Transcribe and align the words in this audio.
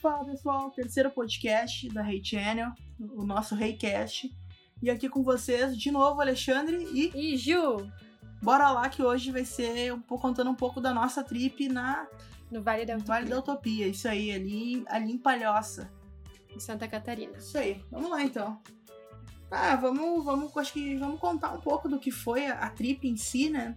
Fala 0.00 0.24
pessoal, 0.24 0.70
terceiro 0.70 1.10
podcast 1.10 1.86
da 1.90 2.00
Rei 2.00 2.24
Channel, 2.24 2.72
o 2.98 3.22
nosso 3.22 3.54
Reicast. 3.54 4.34
E 4.80 4.88
aqui 4.88 5.10
com 5.10 5.22
vocês, 5.22 5.76
de 5.76 5.90
novo, 5.90 6.22
Alexandre 6.22 6.88
e. 6.90 7.12
E 7.14 7.36
Ju! 7.36 7.86
Bora 8.42 8.70
lá 8.70 8.88
que 8.88 9.02
hoje 9.02 9.30
vai 9.30 9.44
ser 9.44 9.92
um 9.92 10.00
pouco, 10.00 10.26
contando 10.26 10.48
um 10.48 10.54
pouco 10.54 10.80
da 10.80 10.94
nossa 10.94 11.22
trip 11.22 11.68
na. 11.68 12.08
No 12.50 12.62
Vale 12.62 12.86
da 12.86 12.94
Utopia. 12.94 13.14
Vale 13.14 13.28
da 13.28 13.38
Utopia, 13.40 13.86
isso 13.88 14.08
aí, 14.08 14.32
ali, 14.32 14.82
ali 14.88 15.12
em 15.12 15.18
Palhoça. 15.18 15.92
Em 16.48 16.58
Santa 16.58 16.88
Catarina. 16.88 17.36
Isso 17.36 17.58
aí, 17.58 17.84
vamos 17.90 18.08
lá 18.08 18.22
então. 18.22 18.58
Ah, 19.50 19.76
vamos, 19.76 20.24
vamos, 20.24 20.56
acho 20.56 20.72
que 20.72 20.96
vamos 20.96 21.20
contar 21.20 21.52
um 21.52 21.60
pouco 21.60 21.90
do 21.90 21.98
que 21.98 22.10
foi 22.10 22.46
a, 22.46 22.54
a 22.54 22.70
trip 22.70 23.06
em 23.06 23.18
si, 23.18 23.50
né? 23.50 23.76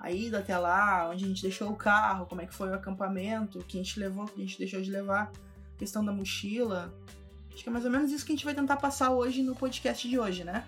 A 0.00 0.10
ida 0.10 0.40
até 0.40 0.58
lá, 0.58 1.08
onde 1.08 1.24
a 1.24 1.28
gente 1.28 1.42
deixou 1.42 1.70
o 1.70 1.76
carro, 1.76 2.26
como 2.26 2.40
é 2.40 2.46
que 2.46 2.54
foi 2.54 2.68
o 2.68 2.74
acampamento, 2.74 3.60
o 3.60 3.64
que 3.64 3.78
a 3.78 3.80
gente 3.80 4.00
levou, 4.00 4.24
o 4.24 4.28
que 4.28 4.42
a 4.42 4.44
gente 4.44 4.58
deixou 4.58 4.82
de 4.82 4.90
levar 4.90 5.30
questão 5.78 6.04
da 6.04 6.12
mochila. 6.12 6.94
Acho 7.52 7.62
que 7.62 7.68
é 7.68 7.72
mais 7.72 7.84
ou 7.84 7.90
menos 7.90 8.10
isso 8.10 8.24
que 8.24 8.32
a 8.32 8.34
gente 8.36 8.44
vai 8.44 8.54
tentar 8.54 8.76
passar 8.76 9.10
hoje 9.10 9.42
no 9.42 9.54
podcast 9.54 10.08
de 10.08 10.18
hoje, 10.18 10.44
né? 10.44 10.64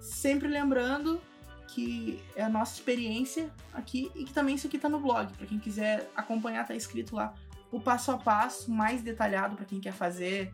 Sempre 0.00 0.48
lembrando 0.48 1.20
que 1.68 2.22
é 2.36 2.42
a 2.42 2.48
nossa 2.48 2.74
experiência 2.74 3.50
aqui 3.72 4.10
e 4.14 4.24
que 4.24 4.32
também 4.32 4.54
isso 4.54 4.66
aqui 4.66 4.78
tá 4.78 4.88
no 4.88 5.00
blog. 5.00 5.32
Para 5.32 5.46
quem 5.46 5.58
quiser 5.58 6.08
acompanhar, 6.14 6.66
tá 6.66 6.74
escrito 6.74 7.16
lá 7.16 7.34
o 7.74 7.80
passo 7.80 8.12
a 8.12 8.18
passo 8.18 8.70
mais 8.70 9.02
detalhado 9.02 9.56
para 9.56 9.64
quem 9.64 9.80
quer 9.80 9.92
fazer, 9.92 10.52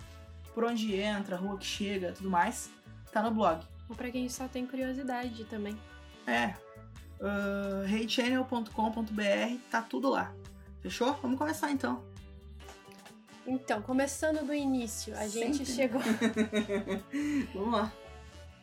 por 0.54 0.64
onde 0.64 0.94
entra, 0.96 1.36
rua 1.36 1.58
que 1.58 1.66
chega, 1.66 2.12
tudo 2.12 2.30
mais. 2.30 2.70
Tá 3.12 3.22
no 3.22 3.30
blog. 3.30 3.62
Ou 3.88 3.94
pra 3.94 4.10
quem 4.10 4.28
só 4.28 4.48
tem 4.48 4.66
curiosidade 4.66 5.44
também. 5.44 5.76
É. 6.26 6.54
Uh, 7.20 7.84
heychannel.com.br, 7.86 9.58
tá 9.70 9.82
tudo 9.82 10.08
lá. 10.08 10.32
Fechou? 10.80 11.12
Vamos 11.20 11.36
começar 11.36 11.70
então. 11.70 12.02
Então, 13.46 13.80
começando 13.82 14.44
do 14.46 14.54
início, 14.54 15.16
a 15.16 15.26
gente 15.26 15.64
Sempre. 15.64 15.72
chegou. 15.72 16.00
Vamos 17.54 17.72
lá. 17.72 17.92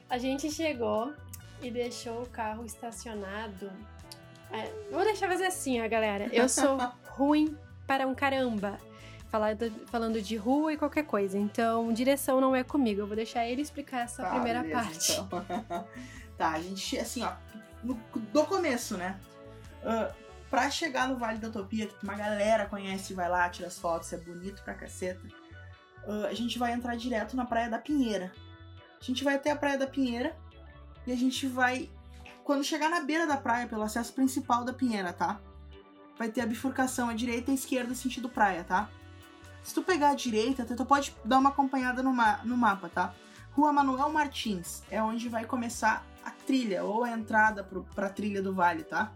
A 0.10 0.18
gente 0.18 0.50
chegou 0.52 1.14
e 1.62 1.70
deixou 1.72 2.22
o 2.24 2.30
carro 2.30 2.64
estacionado. 2.66 3.72
É, 4.52 4.72
vou 4.92 5.04
deixar 5.04 5.28
fazer 5.28 5.46
assim, 5.46 5.82
ó, 5.84 5.90
galera. 5.90 6.30
Eu 6.32 6.48
sou 6.48 6.78
ruim 7.10 7.58
para 7.86 8.08
um 8.08 8.16
caramba. 8.16 8.78
Falando, 9.30 9.70
falando 9.88 10.22
de 10.22 10.38
rua 10.38 10.72
e 10.72 10.78
qualquer 10.78 11.04
coisa. 11.04 11.38
Então, 11.38 11.92
direção 11.92 12.40
não 12.40 12.56
é 12.56 12.64
comigo. 12.64 13.02
Eu 13.02 13.08
vou 13.08 13.16
deixar 13.16 13.46
ele 13.46 13.62
explicar 13.62 14.06
essa 14.06 14.24
Tá, 14.24 14.30
primeira 14.30 14.62
beleza, 14.62 14.82
parte. 14.82 15.12
então. 15.12 15.46
tá, 16.38 16.52
a 16.52 16.62
gente, 16.62 16.98
assim, 16.98 17.24
ó, 17.24 17.34
no, 17.84 17.96
do 18.32 18.46
começo, 18.46 18.96
né? 18.96 19.20
Uh, 19.84 20.14
pra 20.50 20.70
chegar 20.70 21.08
no 21.08 21.18
Vale 21.18 21.40
da 21.40 21.50
Utopia, 21.50 21.88
que 21.88 22.04
uma 22.04 22.16
galera 22.16 22.66
conhece, 22.66 23.14
vai 23.14 23.30
lá, 23.30 23.50
tira 23.50 23.68
as 23.68 23.78
fotos, 23.78 24.12
é 24.14 24.18
bonito 24.18 24.64
pra 24.64 24.74
caceta. 24.74 25.22
uh, 26.06 26.26
a 26.26 26.34
gente 26.34 26.58
vai 26.58 26.72
entrar 26.72 26.96
direto 26.96 27.36
na 27.36 27.46
Praia 27.46 27.70
da 27.70 27.78
Pinheira. 27.78 28.32
A 29.00 29.04
gente 29.04 29.24
vai 29.24 29.36
até 29.36 29.52
a 29.52 29.56
Praia 29.56 29.78
da 29.78 29.88
Pinheira 29.88 30.36
e 31.06 31.12
a 31.12 31.16
gente 31.16 31.48
vai. 31.48 31.90
Quando 32.44 32.64
chegar 32.64 32.90
na 32.90 33.02
beira 33.02 33.28
da 33.28 33.36
praia, 33.36 33.68
pelo 33.68 33.84
acesso 33.84 34.14
principal 34.14 34.64
da 34.64 34.72
Pinheira, 34.72 35.12
tá? 35.12 35.40
Vai 36.18 36.30
ter 36.30 36.42
a 36.42 36.46
bifurcação 36.46 37.10
à 37.10 37.14
direita 37.14 37.52
e 37.52 37.54
à 37.54 37.56
esquerda, 37.56 37.94
sentido 37.94 38.30
praia, 38.30 38.64
tá? 38.64 38.90
Se 39.62 39.74
tu 39.74 39.84
pegar 39.84 40.12
a 40.12 40.16
direita, 40.16 40.64
tu 40.64 40.86
pode 40.86 41.14
dar 41.26 41.40
uma 41.40 41.50
acompanhada 41.50 42.02
no, 42.02 42.14
ma 42.14 42.40
no 42.46 42.56
mapa, 42.56 42.90
tá? 42.90 43.14
Rua 43.52 43.74
Manuel 43.74 44.10
Martins 44.10 44.82
é 44.90 45.02
onde 45.04 45.28
vai 45.28 45.44
começar 45.44 46.06
a 46.24 46.32
trilha 46.32 46.84
ou 46.84 47.04
a 47.04 47.12
entrada 47.12 47.64
pro, 47.64 47.84
pra 47.94 48.08
trilha 48.08 48.42
do 48.42 48.54
vale, 48.54 48.84
tá? 48.84 49.12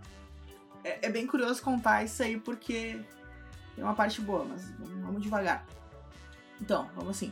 É, 0.84 1.08
é 1.08 1.10
bem 1.10 1.28
curioso 1.28 1.62
contar 1.62 2.04
isso 2.04 2.22
aí 2.24 2.40
porque 2.40 3.00
tem 3.76 3.84
uma 3.84 3.94
parte 3.94 4.22
boa, 4.22 4.46
mas 4.46 4.72
vamos, 4.80 5.22
devagar. 5.22 5.66
Então, 6.60 6.90
vamos 6.96 7.12
assim. 7.12 7.32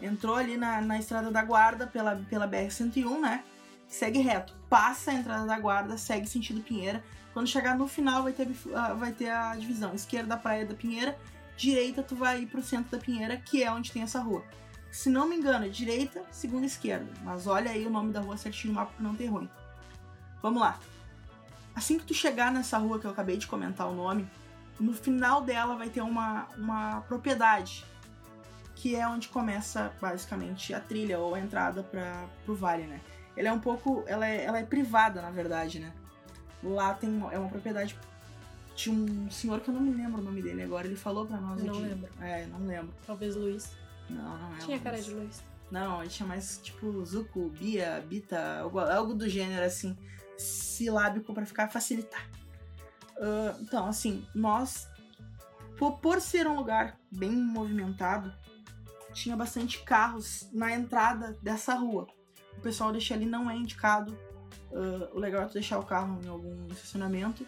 Entrou 0.00 0.36
ali 0.36 0.56
na, 0.56 0.80
na 0.80 0.98
estrada 0.98 1.30
da 1.30 1.42
guarda 1.42 1.86
pela, 1.86 2.16
pela 2.16 2.48
BR-101, 2.48 3.20
né? 3.20 3.44
Segue 3.86 4.20
reto, 4.20 4.54
passa 4.68 5.10
a 5.10 5.14
entrada 5.14 5.46
da 5.46 5.58
guarda, 5.58 5.98
segue 5.98 6.26
sentido 6.26 6.62
Pinheira. 6.62 7.02
Quando 7.32 7.48
chegar 7.48 7.76
no 7.76 7.86
final 7.86 8.22
vai 8.22 8.32
ter, 8.32 8.48
ah, 8.74 8.94
vai 8.94 9.12
ter 9.12 9.28
a 9.28 9.54
divisão. 9.54 9.94
Esquerda, 9.94 10.36
Praia 10.36 10.64
da 10.64 10.74
Pinheira. 10.74 11.18
Direita, 11.56 12.02
tu 12.02 12.16
vai 12.16 12.42
ir 12.42 12.46
pro 12.46 12.62
centro 12.62 12.90
da 12.96 13.04
Pinheira, 13.04 13.36
que 13.36 13.62
é 13.62 13.70
onde 13.70 13.92
tem 13.92 14.02
essa 14.02 14.20
rua. 14.20 14.42
Se 14.90 15.08
não 15.08 15.28
me 15.28 15.36
engano, 15.36 15.66
é 15.66 15.68
direita, 15.68 16.22
segunda 16.30 16.66
esquerda. 16.66 17.06
Mas 17.22 17.46
olha 17.46 17.70
aí 17.70 17.86
o 17.86 17.90
nome 17.90 18.12
da 18.12 18.20
rua 18.20 18.36
certinho 18.36 18.72
no 18.72 18.80
mapa 18.80 18.92
pra 18.96 19.04
não 19.04 19.14
ter 19.14 19.26
ruim. 19.26 19.48
Vamos 20.42 20.60
lá. 20.60 20.78
Assim 21.74 21.98
que 21.98 22.04
tu 22.04 22.14
chegar 22.14 22.52
nessa 22.52 22.78
rua 22.78 22.98
que 22.98 23.06
eu 23.06 23.10
acabei 23.10 23.36
de 23.36 23.46
comentar 23.46 23.88
o 23.88 23.94
nome, 23.94 24.28
no 24.78 24.92
final 24.92 25.40
dela 25.42 25.76
vai 25.76 25.88
ter 25.88 26.00
uma, 26.00 26.46
uma 26.56 27.00
propriedade. 27.02 27.84
Que 28.74 28.96
é 28.96 29.06
onde 29.06 29.28
começa 29.28 29.92
basicamente 30.00 30.72
a 30.72 30.80
trilha 30.80 31.18
ou 31.18 31.34
a 31.34 31.40
entrada 31.40 31.82
para 31.82 32.24
pro 32.44 32.54
vale, 32.54 32.84
né? 32.84 33.00
Ela 33.36 33.48
é 33.48 33.52
um 33.52 33.60
pouco. 33.60 34.02
Ela 34.06 34.26
é, 34.26 34.44
ela 34.44 34.58
é 34.58 34.64
privada, 34.64 35.20
na 35.20 35.30
verdade, 35.30 35.78
né? 35.78 35.92
Lá 36.62 36.94
tem 36.94 37.08
uma, 37.10 37.32
é 37.32 37.38
uma 37.38 37.48
propriedade 37.48 37.96
de 38.74 38.90
um 38.90 39.30
senhor 39.30 39.60
que 39.60 39.68
eu 39.68 39.74
não 39.74 39.82
me 39.82 39.92
lembro 39.92 40.20
o 40.20 40.24
nome 40.24 40.40
dele 40.40 40.62
agora. 40.62 40.86
Ele 40.86 40.96
falou 40.96 41.26
pra 41.26 41.36
nós 41.38 41.62
Não 41.62 41.74
aqui. 41.74 41.82
lembro. 41.82 42.08
É, 42.20 42.46
não 42.46 42.66
lembro. 42.66 42.94
Talvez 43.06 43.36
Luiz. 43.36 43.72
Não, 44.08 44.38
não 44.38 44.54
é. 44.54 44.58
Tinha 44.58 44.76
o 44.78 44.80
cara 44.80 44.96
Luiz. 44.96 45.06
de 45.06 45.14
Luiz. 45.14 45.42
Não, 45.70 46.00
ele 46.00 46.10
tinha 46.10 46.26
mais 46.26 46.58
tipo 46.58 47.04
Zuko, 47.04 47.48
Bia, 47.50 48.02
Bita, 48.08 48.60
algo, 48.60 48.80
algo 48.80 49.14
do 49.14 49.28
gênero 49.28 49.64
assim, 49.64 49.96
silábico 50.40 51.32
pra 51.32 51.46
ficar 51.46 51.68
facilitar. 51.68 52.28
Ah, 53.20 53.54
então, 53.60 53.86
assim, 53.86 54.26
nós, 54.34 54.88
por, 55.78 55.98
por 55.98 56.20
ser 56.20 56.46
um 56.46 56.56
lugar 56.56 56.98
bem 57.10 57.30
movimentado, 57.30 58.32
tinha 59.12 59.36
bastante 59.36 59.82
carros 59.82 60.48
na 60.52 60.72
entrada 60.72 61.36
dessa 61.42 61.74
rua. 61.74 62.06
O 62.56 62.60
pessoal 62.60 62.90
deixa 62.90 63.14
ali 63.14 63.26
não 63.26 63.50
é 63.50 63.56
indicado. 63.56 64.16
Ah, 64.72 65.10
o 65.12 65.18
legal 65.18 65.42
é 65.42 65.46
tu 65.46 65.54
deixar 65.54 65.78
o 65.78 65.84
carro 65.84 66.18
em 66.24 66.28
algum 66.28 66.66
estacionamento. 66.68 67.46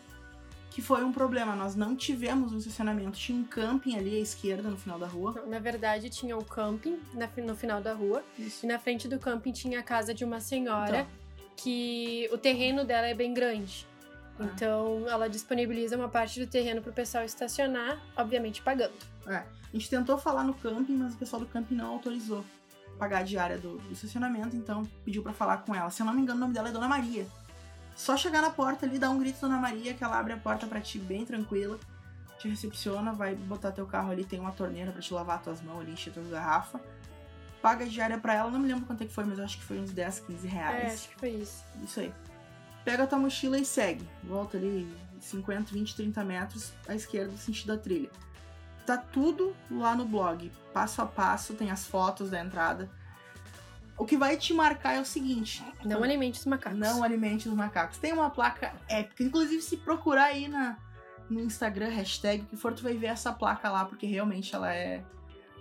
Que 0.71 0.81
foi 0.81 1.05
um 1.05 1.13
problema, 1.13 1.55
nós 1.55 1.77
não 1.77 1.95
tivemos 1.95 2.51
um 2.51 2.57
estacionamento, 2.57 3.19
tinha 3.19 3.39
um 3.39 3.45
camping 3.45 3.95
ali 3.95 4.17
à 4.17 4.21
esquerda 4.21 4.71
no 4.71 4.77
final 4.79 4.99
da 4.99 5.07
rua. 5.07 5.45
Na 5.47 5.59
verdade, 5.59 6.09
tinha 6.09 6.35
o 6.35 6.43
camping 6.43 6.99
no 7.45 7.55
final 7.55 7.83
da 7.83 7.93
rua. 7.93 8.25
E 8.39 8.67
na 8.67 8.79
frente 8.79 9.07
do 9.07 9.19
camping 9.19 9.53
tinha 9.53 9.81
a 9.81 9.83
casa 9.83 10.15
de 10.15 10.25
uma 10.25 10.41
senhora 10.41 11.01
Então. 11.01 11.22
Que 11.57 12.29
o 12.33 12.39
terreno 12.39 12.85
dela 12.85 13.07
é 13.07 13.15
bem 13.15 13.33
grande. 13.33 13.87
Ah. 14.39 14.45
Então, 14.45 15.09
ela 15.09 15.29
disponibiliza 15.29 15.97
uma 15.97 16.09
parte 16.09 16.41
do 16.41 16.47
terreno 16.47 16.83
para 16.83 16.91
o 16.91 16.95
pessoal 16.95 17.25
estacionar, 17.25 18.01
obviamente 18.17 18.63
pagando. 18.63 18.95
A 19.73 19.77
gente 19.77 19.89
tentou 19.89 20.19
falar 20.19 20.45
no 20.45 20.55
camping, 20.55 20.97
mas 20.97 21.15
o 21.15 21.17
pessoal 21.17 21.41
do 21.41 21.47
camping 21.47 21.75
não 21.75 21.93
autorizou 21.93 22.45
pagar 22.99 23.19
a 23.19 23.23
diária 23.23 23.59
do, 23.59 23.79
do 23.79 23.93
estacionamento, 23.93 24.55
então 24.55 24.85
pediu 25.05 25.23
pra 25.23 25.33
falar 25.33 25.59
com 25.59 25.75
ela. 25.75 25.91
Se 25.91 26.03
eu 26.03 26.07
não 26.07 26.13
me 26.13 26.23
engano, 26.23 26.37
o 26.39 26.41
nome 26.41 26.55
dela 26.55 26.69
é 26.69 26.73
Dona 26.73 26.87
Maria. 26.87 27.27
Só 27.97 28.17
chegar 28.17 28.41
na 28.41 28.51
porta 28.51 28.87
ali, 28.87 28.99
dar 28.99 29.11
um 29.11 29.19
grito 29.19 29.41
Dona 29.41 29.59
Maria, 29.59 29.95
que 29.95 30.05
ela 30.05 30.19
abre 30.19 30.33
a 30.33 30.37
porta 30.37 30.67
pra 30.67 30.81
ti 30.81 30.99
bem 30.99 31.25
tranquila, 31.25 31.79
te 32.39 32.49
recepciona, 32.49 33.13
vai 33.13 33.35
botar 33.35 33.73
teu 33.73 33.87
carro 33.87 34.11
ali, 34.11 34.25
tem 34.25 34.39
uma 34.39 34.53
torneira 34.53 34.93
pra 34.93 35.01
te 35.01 35.13
lavar 35.13 35.43
tuas 35.43 35.61
mãos 35.63 35.81
ali, 35.81 35.93
encher 35.93 36.13
tuas 36.13 36.29
garrafas. 36.29 36.81
Paga 37.63 37.87
diária 37.87 38.19
pra 38.19 38.35
ela, 38.35 38.51
não 38.51 38.59
me 38.59 38.67
lembro 38.69 38.85
quanto 38.85 39.03
é 39.05 39.07
que 39.07 39.13
foi, 39.13 39.25
mas 39.25 39.39
eu 39.39 39.45
acho 39.45 39.57
que 39.57 39.65
foi 39.65 39.79
uns 39.79 39.93
10, 39.93 40.21
15 40.21 40.47
É, 40.47 40.51
reais. 40.51 40.95
acho 40.95 41.09
que 41.11 41.15
foi 41.19 41.31
isso. 41.31 41.65
Isso 41.83 42.01
aí. 42.01 42.13
Pega 42.85 43.05
a 43.05 43.07
tua 43.07 43.19
mochila 43.19 43.57
e 43.57 43.65
segue. 43.65 44.07
Volta 44.25 44.57
ali 44.57 44.93
50, 45.21 45.73
20, 45.73 45.95
30 45.95 46.25
metros 46.25 46.73
à 46.89 46.95
esquerda, 46.97 47.37
sentido 47.37 47.69
da 47.77 47.79
trilha. 47.81 48.11
Tá 48.85 48.97
tudo 48.97 49.55
lá 49.71 49.95
no 49.95 50.05
blog, 50.05 50.51
passo 50.75 51.01
a 51.01 51.07
passo, 51.07 51.55
tem 51.55 51.71
as 51.71 51.87
fotos 51.87 52.31
da 52.31 52.41
entrada. 52.41 52.91
O 53.97 54.05
que 54.05 54.17
vai 54.17 54.37
te 54.37 54.53
marcar 54.53 54.95
é 54.95 55.01
o 55.01 55.05
seguinte: 55.05 55.63
Não 55.85 56.03
alimente 56.03 56.41
os 56.41 56.47
macacos. 56.47 56.77
não 56.79 57.05
alimente 57.05 57.49
os 57.49 57.55
macacos. 57.55 57.99
Tem 57.99 58.13
uma 58.13 58.29
placa 58.31 58.73
épica. 58.89 59.23
Inclusive, 59.23 59.63
se 59.63 59.77
procurar 59.77 60.25
aí 60.25 60.49
na, 60.49 60.77
no 61.31 61.39
Instagram, 61.41 61.91
hashtag, 61.91 62.43
que 62.47 62.57
for, 62.57 62.75
tu 62.75 62.83
vai 62.83 62.95
ver 62.97 63.07
essa 63.09 63.33
placa 63.33 63.71
lá, 63.71 63.85
porque 63.85 64.05
realmente 64.07 64.53
ela 64.53 64.75
é 64.75 65.05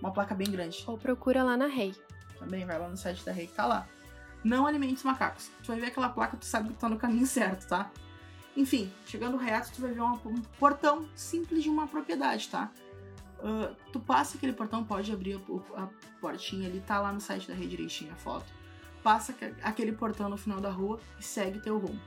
uma 0.02 0.10
placa 0.12 0.34
bem 0.34 0.50
grande. 0.50 0.82
Ou 0.86 0.98
procura 0.98 1.42
lá 1.44 1.56
na 1.56 1.66
Rei. 1.66 1.94
Também 2.38 2.66
vai 2.66 2.76
lá 2.78 2.88
no 2.88 2.96
site 2.96 3.24
da 3.24 3.30
Rei 3.30 3.46
que 3.46 3.54
tá 3.54 3.64
lá. 3.66 3.86
Não 4.42 4.66
alimente 4.66 4.94
os 4.94 5.02
macacos. 5.04 5.48
Tu 5.62 5.68
vai 5.68 5.78
ver 5.78 5.86
aquela 5.86 6.08
placa, 6.08 6.36
tu 6.36 6.44
sabe 6.44 6.70
que 6.70 6.74
tá 6.74 6.88
no 6.88 6.96
caminho 6.98 7.26
certo, 7.26 7.68
tá? 7.68 7.88
Enfim, 8.56 8.92
chegando 9.06 9.36
reto, 9.36 9.70
tu 9.72 9.80
vai 9.80 9.92
ver 9.92 10.00
uma- 10.00 10.20
um 10.26 10.42
portão 10.58 11.08
simples 11.14 11.62
de 11.62 11.70
uma 11.70 11.86
propriedade, 11.86 12.48
tá? 12.48 12.70
Ah, 13.40 13.72
tu 13.92 14.00
passa 14.00 14.36
aquele 14.36 14.52
portão, 14.52 14.82
pode 14.84 15.12
abrir 15.12 15.40
a, 15.76 15.82
a 15.84 15.88
portinha 16.20 16.68
ali, 16.68 16.80
tá 16.80 17.00
lá 17.00 17.12
no 17.12 17.20
site 17.20 17.46
da 17.46 17.54
Rei 17.54 17.68
direitinho 17.68 18.12
a 18.12 18.16
foto. 18.16 18.46
Passa 19.04 19.30
aque- 19.32 19.54
aquele 19.62 19.92
portão 19.92 20.28
no 20.28 20.36
final 20.36 20.60
da 20.60 20.70
rua 20.70 20.98
e 21.20 21.22
segue 21.22 21.60
teu 21.60 21.78
rumo. 21.78 22.00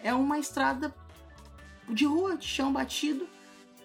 É 0.00 0.12
uma 0.14 0.38
estrada 0.38 0.94
de 1.88 2.06
rua, 2.06 2.36
de 2.36 2.46
chão 2.46 2.72
batido, 2.72 3.28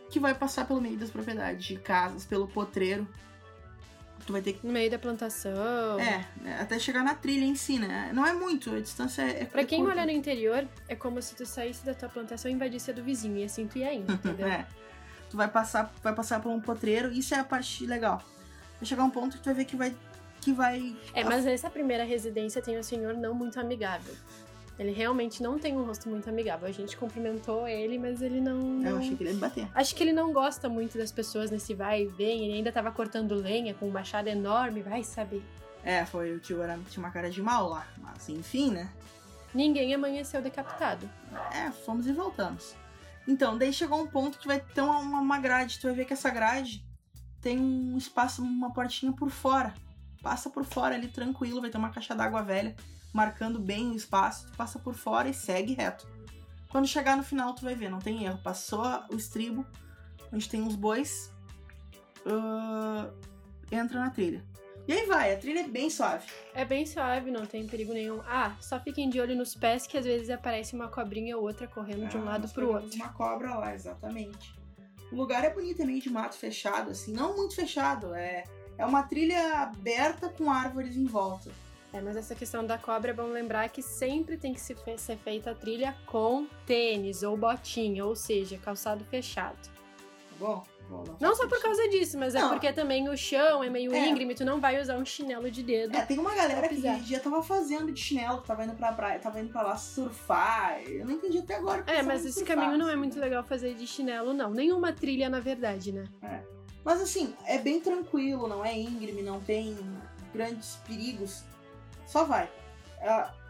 que 0.09 0.19
vai 0.19 0.33
passar 0.33 0.65
pelo 0.65 0.81
meio 0.81 0.97
das 0.97 1.09
propriedades, 1.09 1.65
de 1.65 1.77
casas, 1.77 2.25
pelo 2.25 2.47
potreiro. 2.47 3.07
Tu 4.25 4.33
vai 4.33 4.41
ter 4.41 4.53
que 4.53 4.65
No 4.67 4.73
meio 4.73 4.91
da 4.91 4.99
plantação. 4.99 5.97
é, 5.99 6.25
né, 6.41 6.59
até 6.59 6.77
chegar 6.79 7.01
na 7.03 7.15
trilha 7.15 7.45
em 7.45 7.55
si, 7.55 7.79
né? 7.79 8.11
Não 8.13 8.25
é 8.25 8.33
muito, 8.33 8.73
a 8.75 8.79
distância 8.79 9.21
é. 9.21 9.43
é 9.43 9.45
Pra 9.45 9.63
quem 9.63 9.79
curta. 9.79 9.95
mora 9.95 10.05
no 10.05 10.11
interior, 10.11 10.67
é 10.87 10.95
como 10.95 11.21
se 11.21 11.33
tu 11.35 11.45
saísse 11.45 11.85
da 11.85 11.93
tua 11.93 12.09
plantação 12.09 12.51
e 12.51 12.53
invadisse 12.53 12.91
a 12.91 12.93
do 12.93 13.01
vizinho. 13.03 13.37
E 13.37 13.45
assim 13.45 13.67
tu 13.67 13.77
ia 13.77 13.93
indo, 13.93 14.11
entendeu? 14.13 14.47
É. 14.47 14.65
Tu 15.29 15.37
vai 15.37 15.47
passar, 15.47 15.93
vai 16.03 16.13
passar 16.13 16.41
por 16.41 16.49
um 16.51 16.59
potreiro, 16.59 17.11
isso 17.11 17.33
é 17.35 17.39
a 17.39 17.43
parte 17.43 17.85
legal. 17.85 18.21
Vai 18.79 18.85
chegar 18.85 19.03
um 19.03 19.09
ponto 19.09 19.37
que 19.37 19.43
tu 19.43 19.45
vai 19.45 19.53
ver 19.53 19.65
que 19.65 19.75
vai. 19.75 19.95
Que 20.41 20.51
vai 20.53 20.95
É, 21.13 21.23
mas 21.23 21.45
nessa 21.45 21.69
primeira 21.69 22.03
residência 22.03 22.61
tem 22.61 22.77
um 22.77 22.83
senhor 22.83 23.13
não 23.13 23.33
muito 23.33 23.59
amigável. 23.59 24.13
Ele 24.79 24.91
realmente 24.91 25.41
não 25.41 25.57
tem 25.57 25.75
um 25.75 25.83
rosto 25.83 26.07
muito 26.07 26.29
amigável. 26.29 26.67
A 26.67 26.71
gente 26.71 26.95
cumprimentou 26.95 27.67
ele, 27.67 27.97
mas 27.97 28.21
ele 28.21 28.39
não. 28.39 28.59
Eu 28.83 28.91
não- 28.91 28.97
achei 28.99 29.15
que 29.15 29.23
ele 29.23 29.29
ia 29.31 29.33
me 29.35 29.41
bater. 29.41 29.67
Acho 29.73 29.95
que 29.95 30.03
ele 30.03 30.11
não 30.13 30.31
gosta 30.31 30.69
muito 30.69 30.97
das 30.97 31.11
pessoas 31.11 31.49
nesse 31.49 31.73
vai 31.73 32.03
e 32.03 32.05
vem. 32.07 32.43
Ele 32.45 32.53
ainda 32.57 32.71
tava 32.71 32.91
cortando 32.91 33.33
lenha 33.33 33.73
com 33.73 33.87
um 33.87 33.91
machado 33.91 34.27
enorme, 34.27 34.81
vai 34.83 35.03
saber. 35.03 35.43
É, 35.83 36.05
foi 36.05 36.33
o 36.35 36.39
tio 36.39 36.61
era, 36.61 36.77
tinha 36.89 37.03
uma 37.03 37.11
cara 37.11 37.29
de 37.29 37.41
mal 37.41 37.69
lá. 37.69 37.87
Mas 37.97 38.29
enfim, 38.29 38.69
né? 38.71 38.89
Ninguém 39.53 39.93
amanheceu 39.95 40.41
decapitado. 40.41 41.09
É, 41.53 41.71
fomos 41.71 42.05
e 42.05 42.11
voltamos. 42.13 42.75
Então, 43.27 43.57
daí 43.57 43.73
chegou 43.73 43.99
um 43.99 44.07
ponto 44.07 44.37
que 44.37 44.47
vai 44.47 44.59
ter 44.59 44.81
uma, 44.81 44.99
uma 44.99 45.39
grade. 45.39 45.79
Tu 45.79 45.87
vai 45.87 45.95
ver 45.95 46.05
que 46.05 46.13
essa 46.13 46.29
grade 46.29 46.85
tem 47.41 47.57
um 47.59 47.97
espaço, 47.97 48.43
uma 48.43 48.71
portinha 48.71 49.11
por 49.11 49.29
fora. 49.31 49.73
Passa 50.21 50.49
por 50.49 50.63
fora 50.65 50.93
ali 50.95 51.07
tranquilo, 51.07 51.61
vai 51.61 51.69
ter 51.69 51.77
uma 51.77 51.89
caixa 51.89 52.13
d'água 52.13 52.41
velha 52.43 52.75
marcando 53.13 53.59
bem 53.59 53.91
o 53.91 53.95
espaço. 53.95 54.47
Tu 54.47 54.57
passa 54.57 54.79
por 54.79 54.93
fora 54.93 55.29
e 55.29 55.33
segue 55.33 55.73
reto. 55.73 56.07
Quando 56.69 56.87
chegar 56.87 57.15
no 57.15 57.23
final, 57.23 57.53
tu 57.53 57.63
vai 57.63 57.75
ver, 57.75 57.89
não 57.89 57.99
tem 57.99 58.25
erro. 58.25 58.39
Passou 58.43 58.83
o 59.11 59.15
estribo, 59.15 59.65
onde 60.31 60.49
tem 60.49 60.61
os 60.65 60.75
bois, 60.75 61.33
ah, 62.25 63.09
entra 63.71 63.99
na 63.99 64.09
trilha. 64.09 64.43
E 64.87 64.93
aí 64.93 65.05
vai, 65.05 65.33
a 65.33 65.37
trilha 65.37 65.59
é 65.61 65.67
bem 65.67 65.89
suave. 65.89 66.25
É 66.53 66.63
bem 66.63 66.85
suave, 66.85 67.29
não 67.29 67.45
tem 67.45 67.67
perigo 67.67 67.93
nenhum. 67.93 68.21
Ah, 68.25 68.55
só 68.61 68.79
fiquem 68.79 69.09
de 69.09 69.19
olho 69.19 69.35
nos 69.35 69.53
pés 69.53 69.85
que 69.85 69.97
às 69.97 70.05
vezes 70.05 70.29
aparece 70.29 70.75
uma 70.75 70.87
cobrinha 70.87 71.35
ou 71.37 71.43
outra 71.43 71.67
correndo 71.67 72.07
de 72.07 72.17
um 72.17 72.21
Ah, 72.21 72.31
lado 72.31 72.47
pro 72.49 72.71
outro. 72.71 72.95
Uma 72.95 73.09
cobra 73.09 73.55
lá, 73.55 73.73
exatamente. 73.75 74.55
O 75.11 75.15
lugar 75.15 75.43
é 75.43 75.49
bonito, 75.49 75.81
é 75.81 75.85
meio 75.85 76.01
de 76.01 76.09
mato 76.09 76.35
fechado, 76.35 76.91
assim, 76.91 77.13
não 77.13 77.35
muito 77.35 77.55
fechado, 77.55 78.13
é, 78.13 78.43
é 78.77 78.85
uma 78.85 79.03
trilha 79.03 79.59
aberta 79.59 80.29
com 80.29 80.49
árvores 80.49 80.95
em 80.95 81.05
volta. 81.05 81.51
É, 81.93 82.01
mas 82.01 82.17
essa 82.17 82.35
questão 82.35 82.65
da 82.65 82.77
cobra 82.77 83.11
é 83.11 83.13
bom 83.13 83.27
lembrar 83.27 83.69
que 83.69 83.81
sempre 83.81 84.37
tem 84.37 84.53
que 84.53 84.59
se 84.59 84.75
fe- 84.75 84.97
ser 84.97 85.17
feita 85.17 85.51
a 85.51 85.55
trilha 85.55 85.95
com 86.05 86.45
tênis 86.65 87.23
ou 87.23 87.37
botinha, 87.37 88.05
ou 88.05 88.15
seja, 88.15 88.57
calçado 88.57 89.03
fechado. 89.05 89.57
Tá 89.67 90.35
bom? 90.39 90.63
Bom, 90.89 91.03
Não 91.19 91.35
só 91.35 91.45
por 91.49 91.61
causa 91.61 91.85
disso, 91.89 92.17
mas 92.17 92.33
é 92.33 92.39
Não. 92.39 92.47
porque 92.51 92.71
também 92.71 93.09
o 93.09 93.17
chão 93.17 93.61
é 93.61 93.69
meio 93.69 93.93
É. 93.93 94.07
íngreme, 94.07 94.33
tu 94.33 94.45
não 94.45 94.61
vai 94.61 94.81
usar 94.81 94.95
um 94.97 95.03
chinelo 95.03 95.51
de 95.51 95.61
dedo. 95.61 95.93
É, 95.97 96.05
tem 96.05 96.17
uma 96.17 96.33
galera 96.33 96.65
que 96.69 96.75
pisar. 96.75 97.01
já 97.03 97.19
tava 97.19 97.43
fazendo 97.43 97.91
de 97.91 97.99
chinelo, 97.99 98.39
que 98.41 98.47
tava 98.47 98.63
indo 98.63 98.73
pra 98.73 98.93
praia, 98.93 99.19
tava 99.19 99.37
indo 99.41 99.49
pra 99.51 99.63
lá 99.63 99.75
surfar. 99.75 100.79
Eu 100.87 101.05
não 101.05 101.11
entendi 101.15 101.39
até 101.39 101.55
agora. 101.55 101.83
porque 101.83 101.91
É, 101.91 102.01
mas 102.03 102.23
esse 102.25 102.39
surfar, 102.39 102.55
caminho 102.55 102.77
não 102.77 102.87
é 102.87 102.91
assim. 102.91 102.99
muito 102.99 103.19
legal 103.19 103.43
fazer 103.43 103.73
de 103.75 103.85
chinelo, 103.85 104.33
não. 104.33 104.49
Nenhuma 104.51 104.93
trilha, 104.93 105.29
na 105.29 105.41
verdade, 105.41 105.91
né? 105.91 106.05
Mas 106.85 107.01
assim, 107.01 107.33
é 107.45 107.57
bem 107.57 107.81
tranquilo, 107.81 108.47
não 108.47 108.63
é 108.63 108.73
íngreme, 108.77 109.21
não 109.21 109.41
tem 109.41 109.75
grandes 110.33 110.77
perigos. 110.87 111.43
Só 112.07 112.23
vai. 112.23 112.49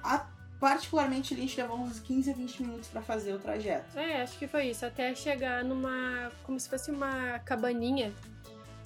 A- 0.04 0.26
particularmente, 0.60 1.34
a 1.34 1.38
gente 1.38 1.56
levou 1.62 1.78
uns 1.78 2.00
15 2.00 2.32
a 2.32 2.34
20 2.34 2.64
minutos 2.64 2.90
pra 2.90 3.02
fazer 3.02 3.34
o 3.34 3.40
trajeto. 3.40 3.98
É, 3.98 4.22
acho 4.24 4.38
que 4.40 4.48
foi 4.48 4.66
isso. 4.70 4.86
Até 4.86 5.14
chegar 5.16 5.64
numa. 5.64 6.32
como 6.44 6.60
se 6.60 6.68
fosse 6.68 6.90
uma 6.92 7.40
cabaninha 7.40 8.12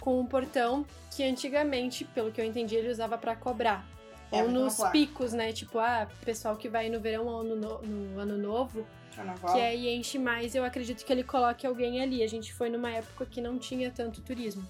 com 0.01 0.19
um 0.19 0.25
portão 0.25 0.85
que 1.15 1.23
antigamente, 1.23 2.03
pelo 2.05 2.31
que 2.31 2.41
eu 2.41 2.45
entendi, 2.45 2.75
ele 2.75 2.89
usava 2.89 3.17
pra 3.17 3.35
cobrar. 3.35 3.85
É, 4.31 4.43
ou 4.43 4.49
nos 4.49 4.75
picos, 4.91 5.33
né? 5.33 5.51
Tipo, 5.53 5.79
ah, 5.79 6.07
pessoal 6.25 6.55
que 6.55 6.67
vai 6.69 6.89
no 6.89 6.99
verão 6.99 7.25
ou 7.27 7.43
no, 7.43 7.55
no- 7.55 7.81
no 7.81 8.19
ano 8.19 8.37
novo, 8.37 8.85
Carnaval. 9.15 9.53
que 9.53 9.59
aí 9.61 9.89
enche 9.95 10.17
mais, 10.17 10.55
eu 10.55 10.63
acredito 10.63 11.03
que 11.05 11.11
ele 11.11 11.23
coloque 11.23 11.67
alguém 11.67 12.01
ali. 12.01 12.23
A 12.23 12.27
gente 12.27 12.53
foi 12.53 12.69
numa 12.69 12.89
época 12.91 13.25
que 13.25 13.41
não 13.41 13.57
tinha 13.59 13.91
tanto 13.91 14.21
turismo. 14.21 14.65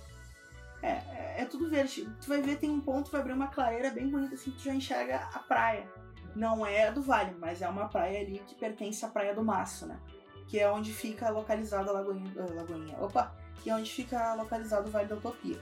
É, 0.81 0.87
é, 0.87 1.35
é 1.39 1.45
tudo 1.45 1.69
verde. 1.69 2.09
Tu 2.21 2.27
vai 2.27 2.41
ver, 2.41 2.57
tem 2.57 2.69
um 2.69 2.81
ponto, 2.81 3.11
vai 3.11 3.21
abrir 3.21 3.33
uma 3.33 3.47
clareira 3.47 3.91
bem 3.91 4.09
bonita, 4.09 4.35
assim, 4.35 4.51
tu 4.51 4.63
já 4.63 4.73
enxerga 4.73 5.29
a 5.33 5.39
praia. 5.39 5.87
Não 6.35 6.65
é 6.65 6.91
do 6.91 7.01
Vale, 7.01 7.35
mas 7.39 7.61
é 7.61 7.67
uma 7.67 7.87
praia 7.87 8.21
ali 8.21 8.39
que 8.47 8.55
pertence 8.55 9.03
à 9.05 9.09
Praia 9.09 9.35
do 9.35 9.43
Maço, 9.43 9.85
né? 9.85 9.99
Que 10.47 10.59
é 10.59 10.71
onde 10.71 10.93
fica 10.93 11.29
localizada 11.29 11.89
a 11.89 11.93
Lagoinha. 11.93 12.31
ah, 12.37 12.53
Lagoinha. 12.53 12.97
Opa! 12.99 13.35
Que 13.61 13.69
é 13.69 13.75
onde 13.75 13.91
fica 13.91 14.33
localizado 14.35 14.87
o 14.87 14.91
Vale 14.91 15.07
da 15.07 15.15
Utopia. 15.15 15.61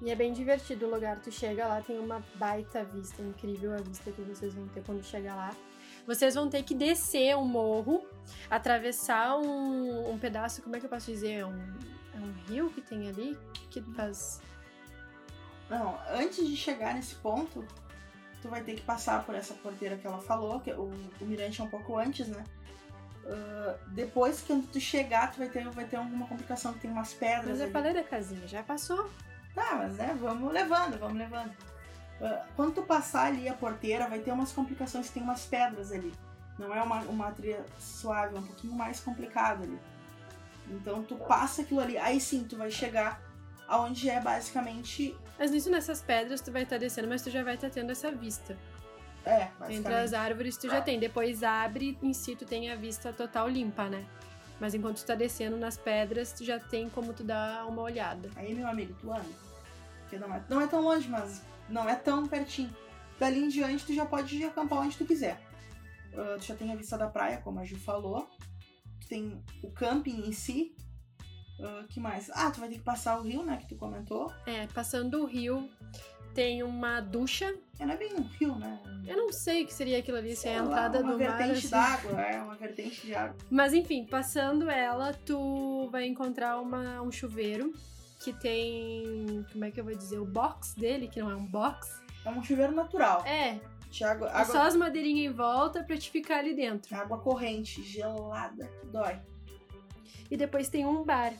E 0.00 0.10
é 0.10 0.14
bem 0.14 0.32
divertido 0.32 0.86
o 0.86 0.90
lugar. 0.90 1.20
Tu 1.20 1.32
chega 1.32 1.66
lá, 1.66 1.80
tem 1.80 1.98
uma 1.98 2.22
baita 2.36 2.84
vista, 2.84 3.22
incrível 3.22 3.72
a 3.72 3.78
vista 3.78 4.10
que 4.12 4.22
vocês 4.22 4.54
vão 4.54 4.68
ter 4.68 4.82
quando 4.84 5.02
chegar 5.02 5.34
lá. 5.34 5.50
Vocês 6.06 6.34
vão 6.34 6.48
ter 6.48 6.62
que 6.62 6.74
descer 6.74 7.36
um 7.36 7.44
morro, 7.44 8.04
atravessar 8.50 9.36
um, 9.38 10.10
um 10.12 10.18
pedaço, 10.18 10.62
como 10.62 10.76
é 10.76 10.80
que 10.80 10.86
eu 10.86 10.90
posso 10.90 11.10
dizer? 11.10 11.44
Um, 11.44 11.74
é 12.14 12.18
um 12.18 12.32
rio 12.46 12.70
que 12.70 12.80
tem 12.80 13.08
ali 13.08 13.38
que 13.70 13.80
faz. 13.94 14.40
Não, 15.68 15.98
antes 16.10 16.46
de 16.46 16.56
chegar 16.56 16.94
nesse 16.94 17.14
ponto, 17.16 17.64
tu 18.42 18.48
vai 18.48 18.62
ter 18.62 18.74
que 18.74 18.82
passar 18.82 19.24
por 19.24 19.34
essa 19.34 19.54
porteira 19.54 19.96
que 19.96 20.06
ela 20.06 20.20
falou, 20.20 20.60
que 20.60 20.70
o, 20.72 20.90
o 21.20 21.24
mirante 21.24 21.60
é 21.60 21.64
um 21.64 21.68
pouco 21.70 21.98
antes, 21.98 22.28
né? 22.28 22.44
Ah, 23.26 23.76
depois 23.88 24.42
que 24.42 24.60
tu 24.72 24.80
chegar, 24.80 25.30
tu 25.32 25.38
vai 25.38 25.48
ter, 25.48 25.68
vai 25.70 25.84
ter 25.86 25.96
alguma 25.96 26.26
complicação, 26.26 26.72
que 26.74 26.80
tem 26.80 26.90
umas 26.90 27.14
pedras 27.14 27.50
Mas 27.50 27.58
eu 27.58 27.64
ali. 27.64 27.72
falei 27.72 27.94
da 27.94 28.04
casinha, 28.04 28.46
já 28.46 28.62
passou. 28.62 29.10
Tá, 29.54 29.76
mas 29.76 29.96
né, 29.96 30.16
vamos 30.20 30.52
levando, 30.52 30.98
vamos 30.98 31.16
levando. 31.16 31.52
Ah, 32.20 32.44
Quando 32.56 32.74
tu 32.74 32.82
passar 32.82 33.26
ali 33.26 33.48
a 33.48 33.54
porteira, 33.54 34.06
vai 34.08 34.18
ter 34.18 34.32
umas 34.32 34.52
complicações, 34.52 35.10
tem 35.10 35.22
umas 35.22 35.46
pedras 35.46 35.90
ali. 35.92 36.12
Não 36.58 36.72
é 36.74 36.82
uma, 36.82 37.00
uma 37.02 37.32
trilha 37.32 37.64
suave, 37.78 38.36
é 38.36 38.38
um 38.38 38.42
pouquinho 38.46 38.74
mais 38.74 39.00
complicado 39.00 39.64
ali. 39.64 39.78
Então 40.68 41.02
tu 41.02 41.16
passa 41.16 41.62
aquilo 41.62 41.80
ali, 41.80 41.98
aí 41.98 42.20
sim 42.20 42.44
tu 42.44 42.56
vai 42.56 42.70
chegar 42.70 43.22
aonde 43.68 44.08
é 44.08 44.20
basicamente. 44.20 45.16
Mas 45.38 45.50
nisso, 45.50 45.70
nessas 45.70 46.00
pedras, 46.00 46.40
tu 46.40 46.52
vai 46.52 46.62
estar 46.62 46.78
descendo, 46.78 47.08
mas 47.08 47.22
tu 47.22 47.30
já 47.30 47.42
vai 47.42 47.54
estar 47.54 47.70
tendo 47.70 47.90
essa 47.90 48.10
vista. 48.10 48.56
É, 49.26 49.48
Entre 49.70 49.94
as 49.94 50.12
árvores 50.12 50.56
tu 50.56 50.68
já 50.68 50.82
tem. 50.82 50.98
Depois 51.00 51.42
abre, 51.42 51.98
em 52.02 52.12
si 52.12 52.36
tu 52.36 52.44
tem 52.44 52.70
a 52.70 52.76
vista 52.76 53.12
total 53.12 53.48
limpa, 53.48 53.88
né? 53.88 54.04
Mas 54.60 54.74
enquanto 54.74 54.98
tu 54.98 55.06
tá 55.06 55.14
descendo 55.14 55.56
nas 55.56 55.76
pedras, 55.76 56.32
tu 56.32 56.44
já 56.44 56.58
tem 56.58 56.88
como 56.88 57.12
tu 57.12 57.24
dar 57.24 57.66
uma 57.66 57.82
olhada. 57.82 58.30
Aí, 58.36 58.54
meu 58.54 58.68
amigo, 58.68 58.94
tu 59.00 59.10
anda. 59.10 59.24
Porque 60.02 60.18
não 60.18 60.32
é, 60.34 60.42
não 60.48 60.60
é 60.60 60.66
tão 60.66 60.80
longe, 60.82 61.08
mas 61.08 61.42
não 61.68 61.88
é 61.88 61.96
tão 61.96 62.26
pertinho. 62.26 62.74
Dali 63.18 63.44
em 63.44 63.48
diante, 63.48 63.86
tu 63.86 63.94
já 63.94 64.04
pode 64.04 64.42
acampar 64.44 64.80
onde 64.80 64.96
tu 64.96 65.04
quiser. 65.04 65.40
Ah, 66.16 66.36
tu 66.38 66.44
já 66.44 66.54
tem 66.54 66.70
a 66.70 66.76
vista 66.76 66.96
da 66.96 67.08
praia, 67.08 67.38
como 67.38 67.60
a 67.60 67.64
Ju 67.64 67.76
falou. 67.76 68.28
Tem 69.08 69.42
o 69.62 69.70
camping 69.70 70.26
em 70.26 70.32
si. 70.32 70.74
Ah, 71.60 71.84
que 71.88 72.00
mais? 72.00 72.30
Ah, 72.34 72.50
tu 72.50 72.60
vai 72.60 72.68
ter 72.68 72.76
que 72.76 72.82
passar 72.82 73.18
o 73.18 73.22
rio, 73.22 73.42
né? 73.44 73.56
Que 73.58 73.68
tu 73.68 73.76
comentou. 73.76 74.32
É, 74.46 74.66
passando 74.68 75.22
o 75.22 75.26
rio, 75.26 75.68
tem 76.34 76.62
uma 76.62 77.00
ducha. 77.00 77.54
É, 77.78 77.86
não 77.86 77.94
é 77.94 77.96
bem 77.96 78.12
um 78.14 78.22
rio, 78.22 78.56
né? 78.56 78.80
Eu 79.06 79.16
não 79.16 79.32
sei 79.32 79.62
o 79.62 79.66
que 79.66 79.72
seria 79.74 79.98
aquilo 79.98 80.16
ali, 80.18 80.34
se 80.34 80.48
é 80.48 80.52
Sei 80.52 80.58
a 80.58 80.64
entrada 80.64 81.00
uma 81.00 81.12
do 81.12 81.18
mar. 81.18 81.36
vertente 81.36 81.58
assim. 81.58 81.70
d'água, 81.70 82.20
é 82.20 82.42
uma 82.42 82.54
vertente 82.56 83.06
de 83.06 83.14
água. 83.14 83.36
Mas 83.50 83.72
enfim, 83.72 84.04
passando 84.06 84.68
ela, 84.68 85.12
tu 85.12 85.88
vai 85.92 86.06
encontrar 86.06 86.58
uma, 86.60 87.00
um 87.02 87.12
chuveiro 87.12 87.72
que 88.20 88.32
tem. 88.32 89.44
Como 89.52 89.64
é 89.64 89.70
que 89.70 89.78
eu 89.78 89.84
vou 89.84 89.94
dizer? 89.94 90.18
O 90.18 90.24
box 90.26 90.74
dele, 90.74 91.06
que 91.08 91.20
não 91.20 91.30
é 91.30 91.36
um 91.36 91.46
box. 91.46 92.02
É 92.24 92.30
um 92.30 92.42
chuveiro 92.42 92.72
natural. 92.72 93.22
É, 93.26 93.60
De 93.94 94.02
água, 94.02 94.28
é 94.28 94.44
só 94.44 94.58
água, 94.58 94.66
as 94.66 94.74
madeirinhas 94.74 95.32
em 95.32 95.36
volta 95.36 95.84
pra 95.84 95.96
te 95.96 96.10
ficar 96.10 96.38
ali 96.38 96.52
dentro. 96.52 96.92
água 96.96 97.16
corrente, 97.18 97.80
gelada, 97.84 98.66
que 98.80 98.86
dói. 98.88 99.20
E 100.28 100.36
depois 100.36 100.68
tem 100.68 100.84
um 100.84 101.04
bar. 101.04 101.32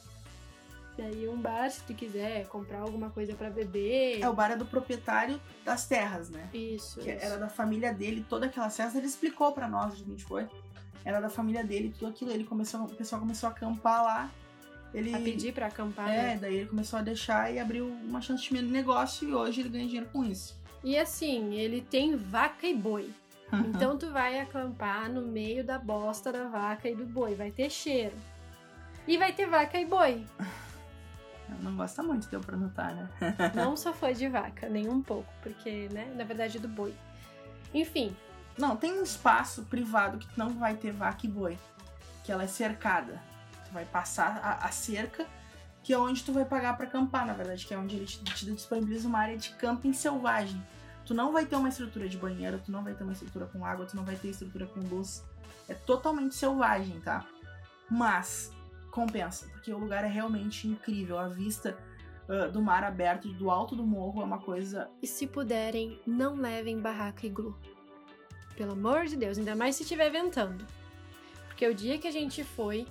Daí 0.96 1.28
um 1.28 1.36
bar, 1.36 1.68
se 1.68 1.82
tu 1.82 1.92
quiser 1.92 2.46
comprar 2.46 2.78
alguma 2.78 3.10
coisa 3.10 3.34
pra 3.34 3.50
beber. 3.50 4.20
É, 4.20 4.28
o 4.28 4.32
bar 4.32 4.52
é 4.52 4.56
do 4.56 4.64
proprietário 4.64 5.40
das 5.64 5.88
terras, 5.88 6.30
né? 6.30 6.48
Isso. 6.54 7.00
que 7.00 7.10
isso. 7.10 7.24
era 7.24 7.36
da 7.38 7.48
família 7.48 7.92
dele, 7.92 8.24
toda 8.28 8.46
aquela 8.46 8.70
festa, 8.70 8.98
ele 8.98 9.08
explicou 9.08 9.50
pra 9.50 9.66
nós 9.66 9.94
onde 9.94 10.02
a 10.02 10.06
gente 10.06 10.24
foi. 10.24 10.46
Era 11.04 11.18
da 11.18 11.28
família 11.28 11.64
dele, 11.64 11.92
tudo 11.98 12.10
aquilo. 12.10 12.30
Ele 12.30 12.44
começou, 12.44 12.82
o 12.82 12.94
pessoal 12.94 13.20
começou 13.20 13.48
a 13.48 13.50
acampar 13.50 14.04
lá. 14.04 14.30
Ele, 14.94 15.12
A 15.12 15.18
pedir 15.18 15.52
pra 15.52 15.66
acampar. 15.66 16.08
É, 16.08 16.22
né? 16.22 16.38
daí 16.40 16.58
ele 16.58 16.68
começou 16.68 17.00
a 17.00 17.02
deixar 17.02 17.52
e 17.52 17.58
abriu 17.58 17.88
uma 17.88 18.20
chance 18.20 18.48
de 18.48 18.62
negócio 18.62 19.28
e 19.28 19.34
hoje 19.34 19.60
ele 19.60 19.70
ganha 19.70 19.86
dinheiro 19.86 20.08
com 20.12 20.24
isso. 20.24 20.62
E 20.84 20.98
assim, 20.98 21.54
ele 21.54 21.80
tem 21.80 22.14
vaca 22.14 22.66
e 22.66 22.74
boi. 22.74 23.10
Então 23.68 23.96
tu 23.96 24.10
vai 24.10 24.38
acampar 24.38 25.08
no 25.08 25.22
meio 25.22 25.64
da 25.64 25.78
bosta 25.78 26.30
da 26.30 26.44
vaca 26.44 26.88
e 26.88 26.94
do 26.94 27.06
boi. 27.06 27.34
Vai 27.34 27.50
ter 27.50 27.70
cheiro. 27.70 28.14
E 29.06 29.16
vai 29.16 29.32
ter 29.32 29.46
vaca 29.46 29.78
e 29.78 29.86
boi. 29.86 30.26
não 31.62 31.74
gosta 31.76 32.02
muito, 32.02 32.28
deu 32.28 32.40
pra 32.40 32.56
notar, 32.56 32.94
né? 32.94 33.08
Não 33.54 33.76
só 33.76 33.92
foi 33.92 34.12
de 34.14 34.28
vaca, 34.28 34.68
nem 34.68 34.88
um 34.88 35.02
pouco. 35.02 35.32
Porque, 35.42 35.88
né, 35.92 36.12
na 36.16 36.24
verdade, 36.24 36.58
é 36.58 36.60
do 36.60 36.68
boi. 36.68 36.94
Enfim, 37.72 38.14
Não, 38.56 38.76
tem 38.76 38.92
um 38.92 39.02
espaço 39.02 39.64
privado 39.64 40.18
que 40.18 40.28
não 40.38 40.50
vai 40.50 40.76
ter 40.76 40.92
vaca 40.92 41.26
e 41.26 41.28
boi. 41.28 41.58
Que 42.22 42.30
ela 42.30 42.44
é 42.44 42.46
cercada. 42.46 43.20
Tu 43.66 43.72
vai 43.72 43.84
passar 43.84 44.38
a, 44.42 44.66
a 44.66 44.70
cerca, 44.70 45.26
que 45.84 45.92
é 45.92 45.98
onde 45.98 46.24
tu 46.24 46.32
vai 46.32 46.46
pagar 46.46 46.76
pra 46.78 46.86
acampar, 46.86 47.26
na 47.26 47.34
verdade, 47.34 47.66
que 47.66 47.74
é 47.74 47.78
onde 47.78 47.94
ele 47.94 48.06
te, 48.06 48.18
te 48.24 48.46
disponibiliza 48.46 49.06
uma 49.06 49.18
área 49.18 49.36
de 49.36 49.50
camping 49.50 49.92
selvagem. 49.92 50.60
Tu 51.04 51.12
não 51.12 51.30
vai 51.30 51.44
ter 51.44 51.56
uma 51.56 51.68
estrutura 51.68 52.08
de 52.08 52.16
banheiro, 52.16 52.58
tu 52.64 52.72
não 52.72 52.82
vai 52.82 52.94
ter 52.94 53.04
uma 53.04 53.12
estrutura 53.12 53.44
com 53.44 53.62
água, 53.64 53.84
tu 53.84 53.94
não 53.94 54.02
vai 54.02 54.16
ter 54.16 54.28
estrutura 54.28 54.66
com 54.66 54.80
luz. 54.80 55.22
É 55.68 55.74
totalmente 55.74 56.34
selvagem, 56.34 56.98
tá? 57.00 57.26
Mas, 57.90 58.50
compensa, 58.90 59.46
porque 59.48 59.74
o 59.74 59.78
lugar 59.78 60.04
é 60.04 60.08
realmente 60.08 60.66
incrível. 60.66 61.18
A 61.18 61.28
vista 61.28 61.76
uh, 62.26 62.50
do 62.50 62.62
mar 62.62 62.82
aberto, 62.82 63.28
do 63.34 63.50
alto 63.50 63.76
do 63.76 63.84
morro, 63.84 64.22
é 64.22 64.24
uma 64.24 64.38
coisa. 64.38 64.88
E 65.02 65.06
se 65.06 65.26
puderem, 65.26 66.00
não 66.06 66.34
levem 66.34 66.80
barraca 66.80 67.26
iglu. 67.26 67.54
Pelo 68.56 68.72
amor 68.72 69.04
de 69.04 69.16
Deus, 69.16 69.36
ainda 69.36 69.54
mais 69.54 69.76
se 69.76 69.82
estiver 69.82 70.10
ventando. 70.10 70.64
Porque 71.46 71.68
o 71.68 71.74
dia 71.74 71.98
que 71.98 72.08
a 72.08 72.12
gente 72.12 72.42
foi, 72.42 72.86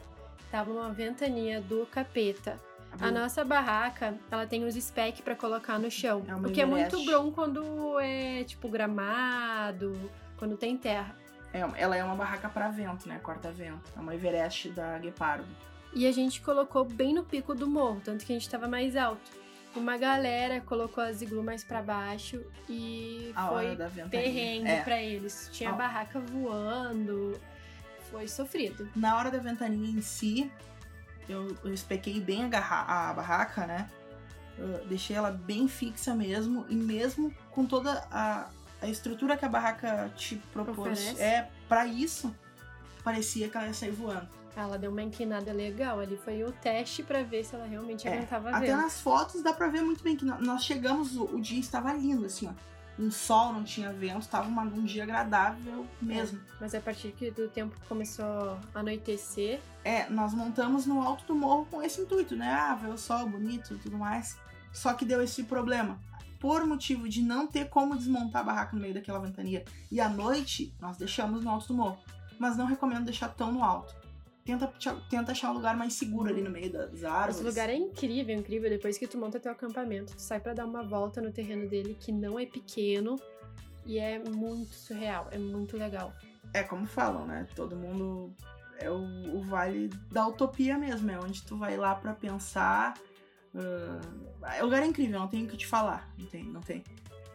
tava 0.51 0.71
uma 0.71 0.91
ventania 0.91 1.59
do 1.59 1.87
capeta. 1.87 2.59
A 3.01 3.11
nossa 3.11 3.43
barraca, 3.43 4.15
ela 4.31 4.45
tem 4.45 4.63
os 4.65 4.75
spec 4.75 5.21
para 5.21 5.35
colocar 5.35 5.77
no 5.79 5.89
chão. 5.89 6.23
É 6.27 6.35
o 6.35 6.43
que 6.51 6.61
é 6.61 6.65
muito 6.65 7.03
bom 7.05 7.31
quando 7.31 7.99
é 7.99 8.43
tipo 8.43 8.67
gramado, 8.69 9.97
quando 10.37 10.55
tem 10.57 10.77
terra. 10.77 11.15
É, 11.53 11.59
ela 11.75 11.95
é 11.95 12.03
uma 12.03 12.15
barraca 12.15 12.49
para 12.49 12.69
vento, 12.69 13.07
né? 13.07 13.19
Corta-vento. 13.21 13.91
É 13.95 13.99
uma 13.99 14.13
Everest 14.15 14.69
da 14.69 14.97
Guepardo. 14.97 15.45
E 15.93 16.07
a 16.07 16.11
gente 16.11 16.41
colocou 16.41 16.83
bem 16.83 17.13
no 17.13 17.23
pico 17.23 17.53
do 17.53 17.67
morro, 17.67 18.01
tanto 18.03 18.25
que 18.25 18.33
a 18.33 18.35
gente 18.35 18.49
tava 18.49 18.67
mais 18.67 18.95
alto. 18.95 19.31
Uma 19.75 19.97
galera 19.97 20.61
colocou 20.61 21.03
as 21.03 21.21
iglu 21.21 21.43
mais 21.43 21.63
para 21.63 21.81
baixo 21.81 22.43
e 22.69 23.31
A 23.35 23.47
foi 23.47 23.75
perrengue 24.09 24.69
É. 24.69 24.81
pra 24.81 25.01
eles. 25.01 25.49
Tinha 25.51 25.71
Ó. 25.71 25.75
barraca 25.75 26.19
voando. 26.19 27.39
Foi 28.11 28.27
sofrido. 28.27 28.87
Na 28.95 29.17
hora 29.17 29.31
da 29.31 29.39
ventania 29.39 29.89
em 29.89 30.01
si, 30.01 30.51
eu, 31.27 31.55
eu 31.63 31.73
espequei 31.73 32.19
bem 32.19 32.49
a, 32.53 33.09
a 33.09 33.13
barraca, 33.13 33.65
né? 33.65 33.89
Deixei 34.87 35.15
ela 35.15 35.31
bem 35.31 35.67
fixa 35.67 36.13
mesmo. 36.13 36.65
E 36.69 36.75
mesmo 36.75 37.33
com 37.51 37.65
toda 37.65 38.05
a, 38.11 38.47
a 38.81 38.87
estrutura 38.87 39.35
que 39.35 39.45
a 39.45 39.49
barraca 39.49 40.11
te 40.15 40.35
propôs 40.51 40.99
Oferece. 40.99 41.21
é 41.21 41.49
para 41.67 41.85
isso, 41.87 42.33
parecia 43.03 43.49
que 43.49 43.57
ela 43.57 43.67
ia 43.67 43.73
sair 43.73 43.91
voando. 43.91 44.27
Ela 44.55 44.77
deu 44.77 44.91
uma 44.91 45.01
inclinada 45.01 45.51
legal 45.51 45.99
ali. 45.99 46.15
Foi 46.15 46.43
o 46.43 46.51
teste 46.51 47.01
pra 47.01 47.23
ver 47.23 47.43
se 47.43 47.55
ela 47.55 47.65
realmente 47.65 48.07
É, 48.07 48.13
aguentava 48.13 48.51
Até 48.51 48.75
nas 48.75 49.01
fotos 49.01 49.41
dá 49.41 49.51
pra 49.51 49.67
ver 49.67 49.81
muito 49.81 50.03
bem 50.03 50.15
que 50.15 50.23
nós 50.23 50.63
chegamos, 50.63 51.15
o, 51.17 51.23
o 51.23 51.41
dia 51.41 51.59
estava 51.59 51.91
lindo, 51.93 52.25
assim, 52.25 52.47
ó. 52.47 52.72
Um 52.99 53.09
sol, 53.09 53.51
não 53.53 53.63
tinha 53.63 53.91
vento, 53.91 54.27
tava 54.27 54.47
uma- 54.47 54.61
um 54.63 54.83
dia 54.83 55.03
agradável 55.03 55.85
mesmo. 56.01 56.39
Mas 56.61 56.75
a 56.75 56.79
partir 56.79 57.13
do 57.35 57.47
tempo 57.47 57.75
que 57.79 57.87
começou 57.87 58.25
a 58.73 58.79
anoitecer, 58.79 59.59
É, 59.83 60.09
nós 60.09 60.33
montamos 60.33 60.85
no 60.85 61.01
alto 61.01 61.25
do 61.25 61.35
morro 61.35 61.65
com 61.69 61.81
esse 61.83 61.99
intuito, 61.99 62.35
né? 62.37 62.53
Ah, 62.53 62.73
ver 62.75 62.89
o 62.89 62.97
sol 62.97 63.27
bonito 63.27 63.73
e 63.73 63.77
tudo 63.77 63.97
mais. 63.97 64.37
Só 64.71 64.93
que 64.93 65.03
deu 65.03 65.21
esse 65.21 65.43
problema. 65.43 65.99
Por 66.39 66.65
motivo 66.65 67.09
de 67.09 67.21
não 67.21 67.47
ter 67.47 67.67
como 67.69 67.95
desmontar 67.97 68.41
a 68.41 68.45
barraca 68.45 68.75
no 68.75 68.81
meio 68.81 68.93
daquela 68.93 69.19
ventania 69.19 69.65
e 69.91 69.99
à 69.99 70.07
noite, 70.07 70.73
nós 70.79 70.97
deixamos 70.97 71.43
no 71.43 71.49
alto 71.49 71.67
do 71.67 71.73
morro. 71.73 71.97
Mas 72.39 72.55
não 72.57 72.65
recomendo 72.65 73.05
deixar 73.05 73.29
tão 73.29 73.51
no 73.51 73.63
alto. 73.63 73.93
Tenta, 74.45 74.67
tenta 75.09 75.31
achar 75.31 75.51
um 75.51 75.53
lugar 75.53 75.77
mais 75.77 75.93
seguro 75.93 76.29
ali 76.29 76.41
no 76.41 76.49
meio 76.49 76.71
das 76.71 77.03
árvores. 77.03 77.37
esse 77.37 77.45
lugar 77.45 77.69
é 77.69 77.75
incrível, 77.75 78.35
incrível. 78.35 78.69
Depois 78.69 78.97
que 78.97 79.07
tu 79.07 79.17
monta 79.17 79.39
teu 79.39 79.51
acampamento, 79.51 80.13
tu 80.15 80.21
sai 80.21 80.39
pra 80.39 80.53
dar 80.53 80.65
uma 80.65 80.83
volta 80.83 81.21
no 81.21 81.31
terreno 81.31 81.69
dele, 81.69 81.95
que 81.99 82.11
não 82.11 82.37
é 82.37 82.45
pequeno. 82.45 83.15
E 83.85 83.97
é 83.99 84.19
muito 84.19 84.73
surreal, 84.73 85.27
é 85.31 85.37
muito 85.37 85.77
legal. 85.77 86.13
É 86.53 86.61
como 86.63 86.85
falam, 86.85 87.25
né? 87.25 87.47
Todo 87.55 87.75
mundo. 87.75 88.33
É 88.79 88.89
o, 88.89 89.37
o 89.37 89.41
vale 89.43 89.87
da 90.11 90.27
utopia 90.27 90.77
mesmo. 90.77 91.09
É 91.09 91.17
onde 91.19 91.41
tu 91.43 91.57
vai 91.57 91.77
lá 91.77 91.95
pra 91.95 92.13
pensar. 92.13 92.93
ah, 93.55 94.61
o 94.61 94.65
lugar 94.65 94.83
é 94.83 94.85
incrível, 94.85 95.19
não 95.19 95.27
tem 95.27 95.45
o 95.45 95.47
que 95.47 95.55
te 95.57 95.67
falar. 95.67 96.09
Não 96.17 96.25
tem, 96.27 96.43
não 96.43 96.61
tem. 96.61 96.83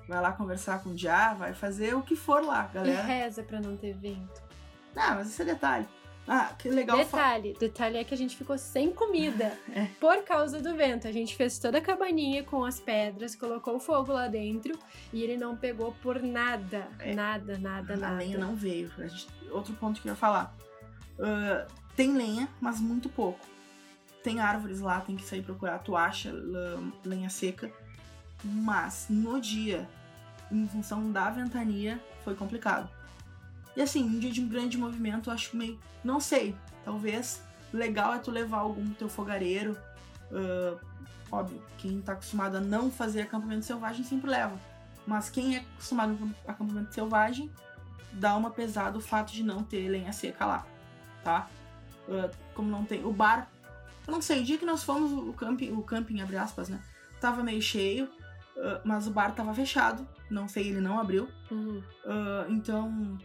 Vai 0.07 0.21
lá 0.21 0.33
conversar 0.33 0.83
com 0.83 0.91
o 0.91 0.95
Dia, 0.95 1.35
vai 1.35 1.53
fazer 1.55 1.95
o 1.95 2.03
que 2.03 2.17
for 2.17 2.43
lá, 2.45 2.69
E 2.71 2.75
galera. 2.75 3.03
reza 3.03 3.43
pra 3.43 3.61
não 3.61 3.77
ter 3.77 3.95
vento. 3.95 4.43
Ah, 4.97 5.15
mas 5.15 5.29
esse 5.29 5.43
é 5.43 5.45
detalhe. 5.45 5.87
Ah, 6.29 6.53
que 6.59 6.69
legal. 6.69 6.99
Detalhe, 6.99 7.57
detalhe 7.59 7.97
é 7.97 8.05
que 8.05 8.13
a 8.13 8.17
gente 8.17 8.37
ficou 8.37 8.59
sem 8.59 8.91
comida 8.93 9.59
É. 9.75 9.87
por 9.99 10.23
causa 10.25 10.61
do 10.61 10.75
vento. 10.77 11.09
A 11.09 11.13
gente 11.13 11.35
fez 11.35 11.59
toda 11.59 11.79
a 11.79 11.81
cabaninha 11.81 12.43
com 12.45 12.65
as 12.65 12.79
pedras, 12.79 13.35
colocou 13.35 13.77
o 13.77 13.81
fogo 13.81 14.13
lá 14.13 14.29
dentro 14.29 14.79
e 15.13 15.23
ele 15.23 15.39
não 15.39 15.57
pegou 15.57 15.93
por 16.03 16.23
nada. 16.23 16.87
É. 16.99 17.15
Nada, 17.15 17.57
nada, 17.59 17.95
A 17.95 17.97
nada. 17.97 18.17
lenha 18.19 18.37
não 18.37 18.55
veio. 18.55 18.91
A 18.99 19.07
gente- 19.07 19.27
outro 19.51 19.73
ponto 19.75 20.01
que 20.03 20.09
eu 20.09 20.13
ia 20.13 20.17
falar. 20.17 20.55
Ah, 21.19 21.67
tem 21.97 22.13
lenha, 22.13 22.49
mas 22.61 22.79
muito 22.79 23.09
pouco. 23.09 23.41
Tem 24.23 24.39
árvores 24.41 24.81
lá, 24.81 25.01
tem 25.01 25.17
que 25.17 25.25
sair 25.25 25.43
procurar. 25.43 25.79
Tu 25.79 25.97
acha 25.97 26.31
lenha 27.05 27.31
seca. 27.31 27.73
Mas 28.45 29.07
no 29.09 29.41
dia, 29.41 29.89
em 30.53 30.67
função 30.69 31.11
da 31.11 31.31
ventania, 31.31 31.99
foi 32.25 32.35
complicado. 32.35 32.89
E 33.79 33.81
assim, 33.81 34.03
um 34.03 34.19
dia 34.19 34.33
de 34.33 34.41
um 34.41 34.49
grande 34.49 34.77
movimento, 34.77 35.31
eu 35.31 35.35
acho 35.35 35.57
meio. 35.57 35.79
Não 36.03 36.19
sei. 36.19 36.53
Talvez 36.85 37.41
legal 37.73 38.13
é 38.13 38.19
tu 38.19 38.29
levar 38.29 38.59
algum 38.59 38.93
teu 38.93 39.09
fogareiro. 39.09 39.79
ah, 40.33 40.77
óbvio, 41.31 41.63
quem 41.79 42.01
tá 42.01 42.15
acostumado 42.15 42.57
a 42.57 42.61
não 42.61 42.91
fazer 42.91 43.21
acampamento 43.21 43.65
selvagem 43.65 44.05
sempre 44.05 44.29
leva. 44.29 44.59
Mas 45.07 45.31
quem 45.31 45.55
é 45.55 45.59
acostumado 45.61 46.17
com 46.17 46.51
acampamento 46.51 46.93
selvagem, 46.93 47.53
dá 48.15 48.37
uma 48.37 48.51
pesada 48.51 48.99
o 48.99 49.01
fato 49.01 49.33
de 49.33 49.45
não 49.45 49.63
ter 49.63 49.89
lenha 49.89 50.13
seca 50.13 50.45
lá, 50.45 50.67
tá? 51.23 51.49
Ah, 52.11 52.31
como 52.57 52.69
não 52.69 52.85
tem. 52.85 53.05
O 53.05 53.13
bar. 53.13 53.49
Eu 54.09 54.13
não 54.13 54.21
sei, 54.21 54.41
o 54.41 54.45
dia 54.45 54.59
que 54.59 54.67
nós 54.67 54.83
fomos, 54.83 55.13
o 55.13 55.33
camping, 55.33 55.71
o 55.71 55.83
camping, 55.83 56.21
abre 56.21 56.37
aspas, 56.37 56.69
né? 56.69 56.81
Tava 57.21 57.45
meio 57.45 57.63
cheio, 57.63 58.11
ah, 58.57 58.81
mas 58.85 59.07
o 59.07 59.13
bar 59.13 59.37
tava 59.37 59.55
fechado. 59.55 60.05
Não 60.29 60.49
sei, 60.49 60.69
ele 60.69 60.81
não 60.81 60.99
abriu. 60.99 61.29
Uhum. 61.49 61.81
Ah, 62.05 62.47
então, 62.49 63.17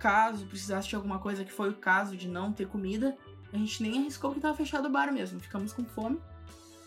caso 0.00 0.46
precisasse 0.46 0.88
de 0.88 0.96
alguma 0.96 1.18
coisa, 1.20 1.44
que 1.44 1.52
foi 1.52 1.68
o 1.70 1.74
caso 1.74 2.16
de 2.16 2.26
não 2.26 2.52
ter 2.52 2.66
comida, 2.66 3.16
a 3.52 3.56
gente 3.56 3.82
nem 3.82 4.00
arriscou 4.00 4.30
porque 4.30 4.40
tava 4.40 4.56
fechado 4.56 4.86
o 4.86 4.90
bar 4.90 5.12
mesmo. 5.12 5.38
Ficamos 5.38 5.72
com 5.72 5.84
fome. 5.84 6.18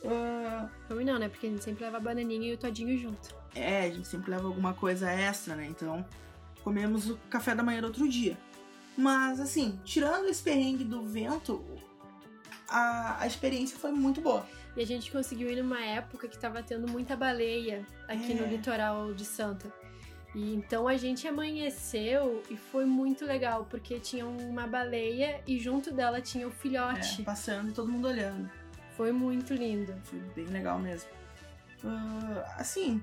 Ah, 0.06 0.68
Fome 0.88 1.06
não, 1.06 1.18
né? 1.18 1.30
Porque 1.30 1.48
a 1.48 1.50
gente 1.50 1.64
sempre 1.64 1.86
leva 1.86 1.98
a 1.98 2.00
bananinha 2.00 2.50
e 2.52 2.54
o 2.54 2.58
todinho 2.58 2.98
junto. 2.98 3.34
É, 3.56 3.84
a 3.84 3.90
gente 3.92 4.08
sempre 4.08 4.32
leva 4.32 4.48
alguma 4.48 4.74
coisa 4.74 5.10
extra, 5.10 5.56
né? 5.56 5.66
Então, 5.68 6.06
comemos 6.64 7.10
o 7.10 7.18
café 7.30 7.56
da 7.56 7.64
manhã 7.64 7.80
do 7.82 7.88
outro 7.88 8.10
dia. 8.10 8.38
Mas, 8.98 9.40
assim, 9.40 9.80
tirando 9.86 10.26
esse 10.28 10.42
perrengue 10.44 10.84
do 10.84 11.04
vento, 11.06 11.64
a, 12.68 13.22
a 13.22 13.28
experiência 13.28 13.78
foi 13.78 13.92
muito 13.92 14.20
boa. 14.22 14.46
E 14.76 14.82
a 14.82 14.86
gente 14.86 15.12
conseguiu 15.12 15.50
ir 15.52 15.62
numa 15.62 15.80
época 15.80 16.28
que 16.28 16.38
tava 16.38 16.62
tendo 16.64 16.92
muita 16.92 17.16
baleia 17.16 17.86
aqui 18.08 18.34
no 18.34 18.44
É. 18.46 18.48
litoral 18.48 19.14
de 19.14 19.24
Santa. 19.24 19.72
E 20.36 20.56
então 20.56 20.88
a 20.88 20.98
gente 20.98 21.28
amanheceu 21.28 22.42
e 22.50 22.58
foi 22.58 22.86
muito 22.86 23.24
legal, 23.26 23.68
porque 23.70 24.00
tinha 24.00 24.26
uma 24.26 24.66
baleia 24.66 25.42
e 25.46 25.60
junto 25.60 25.94
dela 25.94 26.20
tinha 26.22 26.48
o 26.48 26.52
É, 26.52 26.54
filhote. 26.54 27.22
passando 27.24 27.70
e 27.70 27.72
todo 27.74 27.92
mundo 27.92 28.08
olhando. 28.08 28.50
Foi 28.98 29.12
muito 29.12 29.54
lindo. 29.54 29.94
Foi 30.04 30.20
bem 30.36 30.46
legal 30.46 30.80
mesmo. 30.80 31.10
Ah, 31.86 32.56
assim, 32.58 33.02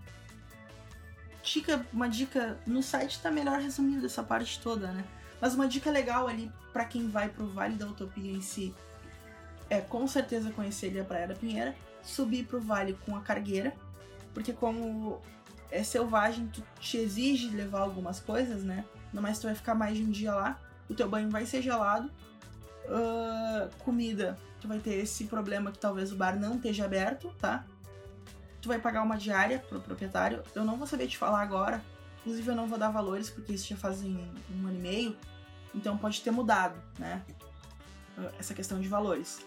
dica, 1.43 1.85
uma 1.93 2.09
dica 2.09 2.59
no 2.67 2.83
site 2.83 3.21
tá 3.21 3.31
melhor 3.31 3.61
resumindo 3.61 4.07
essa 4.07 4.23
parte 4.23 4.61
toda, 4.61 4.89
né? 4.93 5.05
Mas 5.41 5.55
uma 5.55 5.69
dica 5.69 5.91
legal 5.91 6.27
ali 6.27 6.51
pra 6.73 6.85
quem 6.85 7.09
vai 7.09 7.29
pro 7.29 7.47
Vale 7.47 7.75
da 7.77 7.87
Utopia 7.87 8.31
em 8.33 8.43
si 8.43 8.75
é 9.69 9.81
com 9.81 10.07
certeza 10.09 10.51
conhecer 10.51 10.89
ali 10.89 11.01
a 11.01 11.05
Praia 11.05 11.29
da 11.29 11.35
Pinheira, 11.35 11.77
subir 12.03 12.45
pro 12.45 12.61
vale 12.61 12.99
com 13.07 13.15
a 13.17 13.21
cargueira, 13.21 13.73
porque 14.35 14.53
como 14.53 15.21
é 15.71 15.83
selvagem, 15.83 16.49
tu 16.49 16.63
te 16.79 16.97
exige 16.99 17.49
levar 17.49 17.81
algumas 17.81 18.21
coisas, 18.21 18.63
né? 18.63 18.85
Não 19.13 19.23
mais 19.23 19.39
tu 19.39 19.47
vai 19.47 19.55
ficar 19.55 19.75
mais 19.75 19.97
de 19.97 20.05
um 20.05 20.11
dia 20.11 20.35
lá, 20.35 20.61
o 20.89 20.95
teu 20.95 21.09
banho 21.09 21.31
vai 21.31 21.47
ser 21.47 21.63
gelado, 21.63 22.11
Ah, 22.89 23.69
comida, 23.85 24.37
tu 24.61 24.67
vai 24.67 24.79
ter 24.81 24.95
esse 24.95 25.25
problema 25.25 25.71
que 25.71 25.79
talvez 25.79 26.13
o 26.13 26.17
bar 26.17 26.37
não 26.39 26.57
esteja 26.57 26.85
aberto, 26.85 27.33
tá? 27.39 27.65
Tu 28.61 28.69
vai 28.69 28.79
pagar 28.81 29.03
uma 29.03 29.17
diária 29.17 29.59
pro 29.61 29.81
proprietário. 29.81 30.43
Eu 30.55 30.65
não 30.65 30.77
vou 30.77 30.87
saber 30.87 31.07
te 31.07 31.17
falar 31.17 31.41
agora. 31.41 31.81
Inclusive, 32.21 32.49
eu 32.51 32.55
não 32.55 32.67
vou 32.67 32.79
dar 32.79 32.91
valores, 32.91 33.31
porque 33.31 33.53
isso 33.53 33.69
já 33.69 33.77
fazem 33.77 34.17
um 34.51 34.67
ano 34.67 34.77
e 34.77 34.81
meio. 34.81 35.17
Então 35.75 35.97
pode 35.97 36.21
ter 36.21 36.31
mudado, 36.33 36.75
né? 36.99 37.23
Ah, 38.19 38.31
Essa 38.39 38.53
questão 38.55 38.81
de 38.81 38.89
valores. 38.89 39.47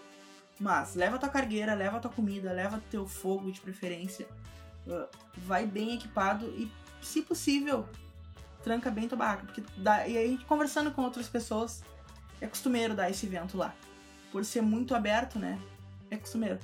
Mas 0.58 0.94
leva 0.94 1.18
tua 1.18 1.28
cargueira, 1.28 1.74
leva 1.74 2.00
tua 2.00 2.10
comida, 2.10 2.52
leva 2.52 2.82
teu 2.90 3.06
fogo 3.06 3.52
de 3.52 3.60
preferência. 3.60 4.26
Ah, 4.88 5.06
Vai 5.36 5.66
bem 5.66 5.94
equipado 5.94 6.46
e, 6.46 6.70
se 7.02 7.22
possível, 7.22 7.88
tranca 8.62 8.90
bem 8.90 9.08
tua 9.08 9.18
barraca. 9.18 9.44
Porque 9.46 9.62
dá... 9.76 10.06
E 10.06 10.16
aí, 10.16 10.38
conversando 10.46 10.90
com 10.90 11.02
outras 11.02 11.28
pessoas, 11.28 11.82
é 12.40 12.46
costumeiro 12.46 12.94
dar 12.94 13.10
esse 13.10 13.26
vento 13.26 13.56
lá. 13.56 13.74
Por 14.30 14.44
ser 14.44 14.62
muito 14.62 14.94
aberto, 14.94 15.38
né? 15.38 15.58
É 16.10 16.16
costumeiro. 16.16 16.58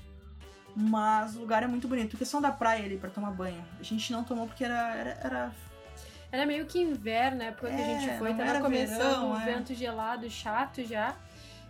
Mas 0.75 1.35
o 1.37 1.41
lugar 1.41 1.63
é 1.63 1.67
muito 1.67 1.89
bonito. 1.89 2.15
A 2.15 2.19
questão 2.19 2.41
da 2.41 2.53
praia 2.53 2.85
ali 2.85 2.97
pra 2.97 3.11
tomar 3.11 3.31
banho. 3.33 3.63
A 3.79 3.83
gente 3.83 4.13
não 4.13 4.23
tomou 4.25 4.47
porque 4.47 4.65
era. 4.65 4.95
era, 4.95 5.11
era- 5.23 5.53
Era 6.33 6.47
meio 6.47 6.65
que 6.67 6.79
inverno, 6.81 7.39
na 7.39 7.45
época 7.45 7.69
que 7.69 7.75
a 7.75 7.79
É, 7.81 8.01
gente 8.01 8.19
foi, 8.19 8.33
não 8.33 8.47
tava 8.47 8.61
começando 8.61 8.99
verão, 8.99 9.31
um 9.33 9.41
é. 9.41 9.45
vento 9.45 9.75
gelado, 9.75 10.31
chato 10.31 10.85
já. 10.85 11.17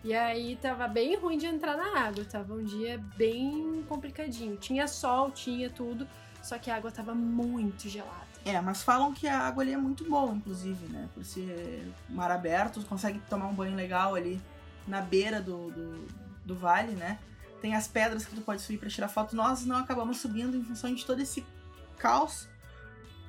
E 0.05 0.15
aí 0.15 0.57
tava 0.57 0.87
bem 0.89 1.17
ruim 1.17 1.39
de 1.39 1.47
entrar 1.47 1.77
na 1.77 1.99
água, 2.01 2.25
tava 2.25 2.55
um 2.55 2.63
dia 2.65 2.99
bem 3.17 3.83
complicadinho. 3.89 4.57
Tinha 4.57 4.87
sol, 4.87 5.31
tinha 5.31 5.69
tudo, 5.71 6.07
só 6.43 6.59
que 6.59 6.71
a 6.71 6.77
água 6.77 6.91
tava 6.91 7.15
muito 7.15 7.89
gelada. 7.89 8.31
É, 8.45 8.59
mas 8.61 8.83
falam 8.83 9.13
que 9.13 9.29
a 9.29 9.39
água 9.39 9.63
ali 9.63 9.73
é 9.73 9.77
muito 9.77 10.09
boa, 10.09 10.33
inclusive, 10.33 10.87
né? 10.87 11.09
Por 11.15 11.25
ser 11.25 11.93
mar 12.09 12.31
aberto, 12.31 12.83
consegue 12.85 13.21
tomar 13.29 13.47
um 13.47 13.55
banho 13.55 13.77
legal 13.77 14.15
ali 14.15 14.41
na 14.87 15.01
beira 15.01 15.41
do, 15.41 15.71
do, 15.71 16.09
do 16.45 16.57
vale, 16.57 16.93
né? 16.93 17.19
Tem 17.61 17.75
as 17.75 17.87
pedras 17.87 18.25
que 18.25 18.35
tu 18.35 18.41
pode 18.41 18.63
subir 18.63 18.79
para 18.79 18.89
tirar 18.89 19.09
foto. 19.09 19.37
Nós 19.37 19.67
não 19.67 19.77
acabamos 19.77 20.19
subindo 20.19 20.57
em 20.57 20.65
função 20.65 20.95
de 20.95 21.05
todo 21.05 21.21
esse 21.21 21.45
caos. 21.99 22.49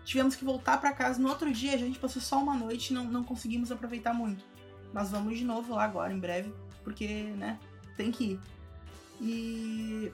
Tivemos 0.05 0.35
que 0.35 0.45
voltar 0.45 0.79
para 0.79 0.93
casa 0.93 1.21
no 1.21 1.27
outro 1.27 1.51
dia. 1.51 1.73
A 1.73 1.77
gente 1.77 1.99
passou 1.99 2.21
só 2.21 2.41
uma 2.41 2.55
noite 2.55 2.91
e 2.91 2.93
não, 2.93 3.03
não 3.03 3.23
conseguimos 3.23 3.71
aproveitar 3.71 4.13
muito. 4.13 4.43
Mas 4.93 5.11
vamos 5.11 5.37
de 5.37 5.43
novo 5.43 5.75
lá 5.75 5.83
agora, 5.83 6.13
em 6.13 6.19
breve, 6.19 6.53
porque, 6.83 7.07
né, 7.37 7.59
tem 7.95 8.11
que 8.11 8.23
ir. 8.23 8.39
E. 9.21 10.11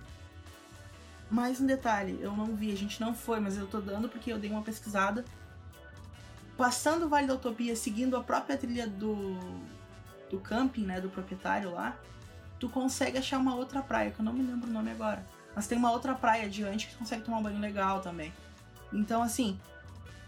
Mais 1.29 1.59
um 1.59 1.65
detalhe, 1.65 2.17
eu 2.21 2.31
não 2.31 2.55
vi, 2.55 2.71
a 2.71 2.75
gente 2.75 3.01
não 3.01 3.13
foi, 3.13 3.39
mas 3.39 3.57
eu 3.57 3.67
tô 3.67 3.81
dando 3.81 4.07
porque 4.07 4.31
eu 4.31 4.39
dei 4.39 4.49
uma 4.49 4.61
pesquisada. 4.61 5.25
Passando 6.55 7.05
o 7.05 7.09
Vale 7.09 7.27
da 7.27 7.33
Utopia, 7.33 7.75
seguindo 7.75 8.15
a 8.15 8.23
própria 8.23 8.57
trilha 8.57 8.87
do, 8.87 9.37
do 10.29 10.39
camping, 10.39 10.85
né, 10.85 11.01
do 11.01 11.09
proprietário 11.09 11.71
lá, 11.71 11.95
tu 12.59 12.69
consegue 12.69 13.17
achar 13.17 13.37
uma 13.37 13.55
outra 13.55 13.81
praia, 13.81 14.11
que 14.11 14.19
eu 14.19 14.25
não 14.25 14.33
me 14.33 14.41
lembro 14.41 14.69
o 14.69 14.73
nome 14.73 14.89
agora. 14.89 15.25
Mas 15.53 15.67
tem 15.67 15.77
uma 15.77 15.91
outra 15.91 16.15
praia 16.15 16.45
adiante 16.45 16.87
que 16.87 16.93
tu 16.93 16.99
consegue 16.99 17.23
tomar 17.23 17.39
um 17.39 17.43
banho 17.43 17.59
legal 17.59 17.99
também. 17.99 18.33
Então, 18.93 19.21
assim, 19.21 19.59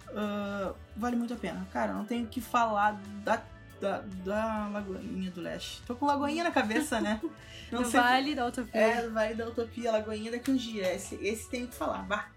uh, 0.09 0.75
vale 0.97 1.15
muito 1.15 1.33
a 1.33 1.37
pena. 1.37 1.65
Cara, 1.71 1.93
não 1.93 2.03
tenho 2.03 2.27
que 2.27 2.41
falar 2.41 2.99
da, 3.23 3.41
da, 3.79 3.99
da 4.23 4.67
Lagoinha 4.67 5.31
do 5.31 5.41
Leste. 5.41 5.81
Tô 5.85 5.95
com 5.95 6.05
Lagoinha 6.05 6.43
na 6.43 6.51
cabeça, 6.51 6.99
né? 6.99 7.19
Não 7.71 7.85
sei 7.85 7.99
Vale 7.99 8.35
da 8.35 8.47
Utopia. 8.47 8.79
É, 8.79 9.01
do 9.03 9.13
Vale 9.13 9.35
da 9.35 9.47
Utopia, 9.47 9.91
Lagoinha 9.91 10.31
daqui 10.31 10.51
uns 10.51 10.61
dias. 10.61 10.87
Esse, 10.87 11.15
esse 11.15 11.49
tem 11.49 11.67
que 11.67 11.75
falar, 11.75 12.03
bah. 12.03 12.29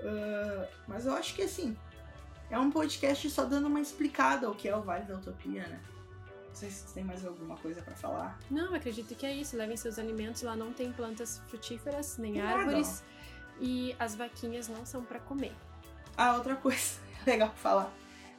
Uh, 0.00 0.66
mas 0.86 1.06
eu 1.06 1.14
acho 1.14 1.34
que, 1.34 1.42
assim, 1.42 1.76
é 2.50 2.58
um 2.58 2.70
podcast 2.70 3.28
só 3.30 3.44
dando 3.44 3.66
uma 3.66 3.80
explicada 3.80 4.46
ao 4.46 4.54
que 4.54 4.68
é 4.68 4.76
o 4.76 4.82
Vale 4.82 5.04
da 5.04 5.16
Utopia, 5.16 5.66
né? 5.66 5.80
Não 6.48 6.54
sei 6.54 6.70
se 6.70 6.92
tem 6.92 7.02
mais 7.02 7.24
alguma 7.24 7.56
coisa 7.56 7.80
para 7.82 7.94
falar. 7.94 8.38
Não, 8.50 8.74
acredito 8.74 9.14
que 9.14 9.24
é 9.24 9.34
isso. 9.34 9.56
Levem 9.56 9.76
seus 9.76 9.98
alimentos. 9.98 10.42
Lá 10.42 10.54
não 10.54 10.72
tem 10.72 10.92
plantas 10.92 11.40
frutíferas, 11.46 12.18
nem 12.18 12.34
Nada. 12.34 12.58
árvores. 12.58 13.02
E 13.58 13.96
as 13.98 14.14
vaquinhas 14.14 14.68
não 14.68 14.84
são 14.84 15.02
para 15.02 15.18
comer. 15.18 15.54
Ah, 16.16 16.34
outra 16.34 16.54
coisa 16.54 17.00
legal 17.26 17.48
pra 17.48 17.56
falar. 17.56 17.92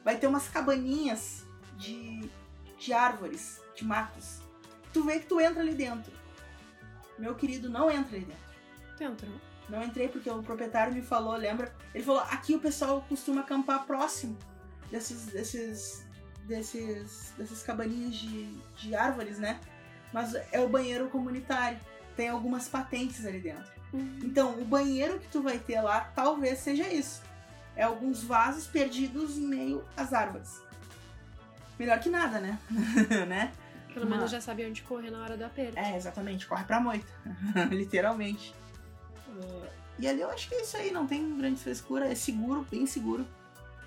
Vai 0.04 0.16
ter 0.16 0.28
umas 0.28 0.48
cabaninhas 0.48 1.43
de, 1.76 2.30
de 2.78 2.92
árvores, 2.92 3.60
de 3.74 3.84
matos. 3.84 4.40
Tu 4.92 5.04
vê 5.04 5.18
que 5.18 5.26
tu 5.26 5.40
entra 5.40 5.60
ali 5.60 5.74
dentro. 5.74 6.12
Meu 7.18 7.34
querido, 7.34 7.68
não 7.68 7.90
entra 7.90 8.16
ali 8.16 8.24
dentro. 8.24 8.54
Tu 8.96 9.04
entrou? 9.04 9.40
Não 9.68 9.82
entrei 9.82 10.08
porque 10.08 10.28
o 10.28 10.42
proprietário 10.42 10.92
me 10.92 11.02
falou, 11.02 11.36
lembra? 11.36 11.74
Ele 11.94 12.04
falou, 12.04 12.20
aqui 12.22 12.54
o 12.54 12.60
pessoal 12.60 13.04
costuma 13.08 13.40
acampar 13.40 13.86
próximo 13.86 14.36
desses, 14.90 15.26
desses 15.26 16.04
desses, 16.46 17.32
dessas 17.36 17.62
cabaninhas 17.62 18.14
de, 18.14 18.46
de 18.76 18.94
árvores, 18.94 19.38
né? 19.38 19.60
Mas 20.12 20.34
é 20.52 20.60
o 20.60 20.68
banheiro 20.68 21.08
comunitário. 21.08 21.78
Tem 22.16 22.28
algumas 22.28 22.68
patentes 22.68 23.26
ali 23.26 23.40
dentro. 23.40 23.72
Uhum. 23.92 24.18
Então, 24.22 24.58
o 24.60 24.64
banheiro 24.64 25.18
que 25.18 25.28
tu 25.28 25.42
vai 25.42 25.58
ter 25.58 25.80
lá 25.80 26.12
talvez 26.14 26.58
seja 26.60 26.86
isso. 26.88 27.22
É 27.76 27.82
alguns 27.82 28.22
vasos 28.22 28.66
perdidos 28.66 29.36
em 29.36 29.46
meio 29.46 29.84
às 29.96 30.12
árvores. 30.12 30.62
Melhor 31.78 31.98
que 32.00 32.08
nada, 32.08 32.40
né? 32.40 32.58
né? 33.26 33.52
Pelo 33.92 34.06
menos 34.06 34.30
já 34.30 34.40
sabe 34.40 34.66
onde 34.66 34.82
correr 34.82 35.10
na 35.10 35.22
hora 35.22 35.36
do 35.36 35.44
aperto. 35.44 35.78
É, 35.78 35.96
exatamente. 35.96 36.46
Corre 36.46 36.64
pra 36.64 36.80
moita. 36.80 37.06
Literalmente. 37.70 38.54
Uh, 39.28 39.66
e 39.98 40.08
ali 40.08 40.20
eu 40.20 40.30
acho 40.30 40.48
que 40.48 40.54
é 40.54 40.62
isso 40.62 40.76
aí. 40.76 40.90
Não 40.90 41.06
tem 41.06 41.36
grande 41.38 41.60
frescura. 41.60 42.06
É 42.10 42.14
seguro, 42.14 42.66
bem 42.70 42.86
seguro. 42.86 43.24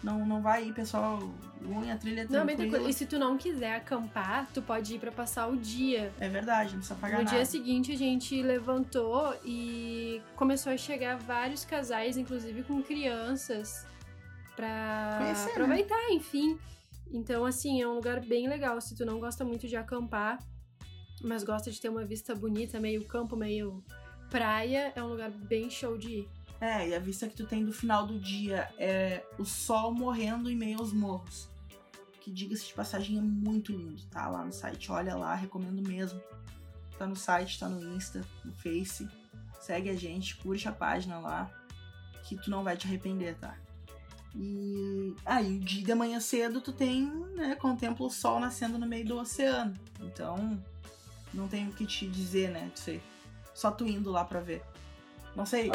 Não, 0.03 0.25
não 0.25 0.41
vai 0.41 0.65
ir, 0.67 0.73
pessoal, 0.73 1.19
ruim, 1.65 1.89
a 1.91 1.97
trilha 1.97 2.21
é 2.21 2.25
tranquila. 2.25 2.79
Não, 2.79 2.89
e 2.89 2.93
se 2.93 3.05
tu 3.05 3.17
não 3.17 3.35
quiser 3.35 3.75
acampar, 3.75 4.47
tu 4.53 4.61
pode 4.61 4.95
ir 4.95 4.99
para 4.99 5.11
passar 5.11 5.47
o 5.47 5.57
dia. 5.57 6.13
É 6.19 6.29
verdade, 6.29 6.71
não 6.71 6.77
precisa 6.77 6.95
pagar 6.95 7.17
no 7.17 7.23
nada. 7.23 7.31
No 7.31 7.37
dia 7.37 7.45
seguinte, 7.45 7.91
a 7.91 7.97
gente 7.97 8.41
levantou 8.41 9.35
e 9.43 10.21
começou 10.35 10.71
a 10.71 10.77
chegar 10.77 11.17
vários 11.17 11.65
casais, 11.65 12.15
inclusive 12.15 12.63
com 12.63 12.81
crianças, 12.83 13.87
pra 14.55 15.15
Conhecer, 15.17 15.45
né? 15.45 15.51
aproveitar, 15.51 15.95
né? 16.09 16.11
enfim. 16.11 16.59
Então, 17.11 17.45
assim, 17.45 17.81
é 17.81 17.87
um 17.87 17.95
lugar 17.95 18.19
bem 18.19 18.47
legal. 18.47 18.79
Se 18.81 18.95
tu 18.95 19.05
não 19.05 19.19
gosta 19.19 19.45
muito 19.45 19.67
de 19.67 19.75
acampar, 19.75 20.39
mas 21.21 21.43
gosta 21.43 21.71
de 21.71 21.79
ter 21.79 21.89
uma 21.89 22.05
vista 22.05 22.35
bonita, 22.35 22.79
meio 22.79 23.05
campo, 23.05 23.35
meio 23.35 23.83
praia, 24.29 24.91
é 24.95 25.03
um 25.03 25.07
lugar 25.07 25.31
bem 25.31 25.69
show 25.69 25.97
de 25.97 26.19
ir. 26.19 26.29
É, 26.59 26.89
e 26.89 26.95
a 26.95 26.99
vista 26.99 27.27
que 27.27 27.35
tu 27.35 27.45
tem 27.45 27.63
do 27.63 27.71
final 27.71 28.05
do 28.07 28.19
dia 28.19 28.69
é 28.77 29.23
o 29.37 29.45
sol 29.45 29.93
morrendo 29.93 30.49
em 30.49 30.55
meio 30.55 30.79
aos 30.79 30.91
morros. 30.91 31.49
Que 32.21 32.31
diga-se 32.31 32.67
de 32.67 32.73
passagem 32.73 33.17
é 33.17 33.21
muito 33.21 33.71
lindo, 33.71 34.03
tá? 34.07 34.27
Lá 34.27 34.43
no 34.43 34.51
site, 34.51 34.91
olha 34.91 35.15
lá, 35.15 35.35
recomendo 35.35 35.87
mesmo. 35.87 36.19
Tá 36.97 37.05
no 37.05 37.15
site, 37.15 37.59
tá 37.59 37.69
no 37.69 37.95
Insta, 37.95 38.25
no 38.43 38.51
Face. 38.53 39.07
Segue 39.61 39.89
a 39.89 39.95
gente, 39.95 40.35
curte 40.37 40.67
a 40.67 40.71
página 40.71 41.19
lá, 41.19 41.49
que 42.23 42.35
tu 42.35 42.49
não 42.49 42.63
vai 42.63 42.75
te 42.75 42.87
arrepender, 42.87 43.37
tá? 43.37 43.55
E 44.39 45.15
aí, 45.25 45.59
ah, 45.59 45.65
de 45.65 45.95
manhã 45.95 46.19
cedo 46.19 46.61
tu 46.61 46.71
tem, 46.71 47.07
né, 47.35 47.55
contempla 47.55 48.05
o 48.05 48.09
sol 48.09 48.39
nascendo 48.39 48.77
no 48.77 48.85
meio 48.85 49.05
do 49.05 49.17
oceano. 49.17 49.73
Então, 49.99 50.61
não 51.33 51.47
tenho 51.47 51.69
o 51.69 51.73
que 51.73 51.87
te 51.87 52.07
dizer, 52.07 52.51
né, 52.51 52.71
sei. 52.75 53.01
Só 53.53 53.71
tu 53.71 53.85
indo 53.87 54.11
lá 54.11 54.23
pra 54.23 54.39
ver. 54.39 54.61
Não 55.35 55.45
sei, 55.45 55.71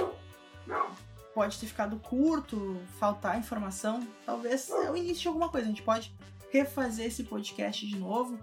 pode 1.35 1.59
ter 1.59 1.67
ficado 1.67 1.99
curto, 1.99 2.81
faltar 2.99 3.37
informação. 3.37 4.07
Talvez 4.25 4.71
é 4.71 4.91
o 4.91 4.97
início 4.97 5.23
de 5.23 5.29
alguma 5.29 5.49
coisa. 5.49 5.67
A 5.67 5.71
gente 5.71 5.83
pode 5.83 6.15
refazer 6.53 7.07
esse 7.07 7.25
podcast 7.25 7.85
de 7.85 7.97
novo. 7.97 8.39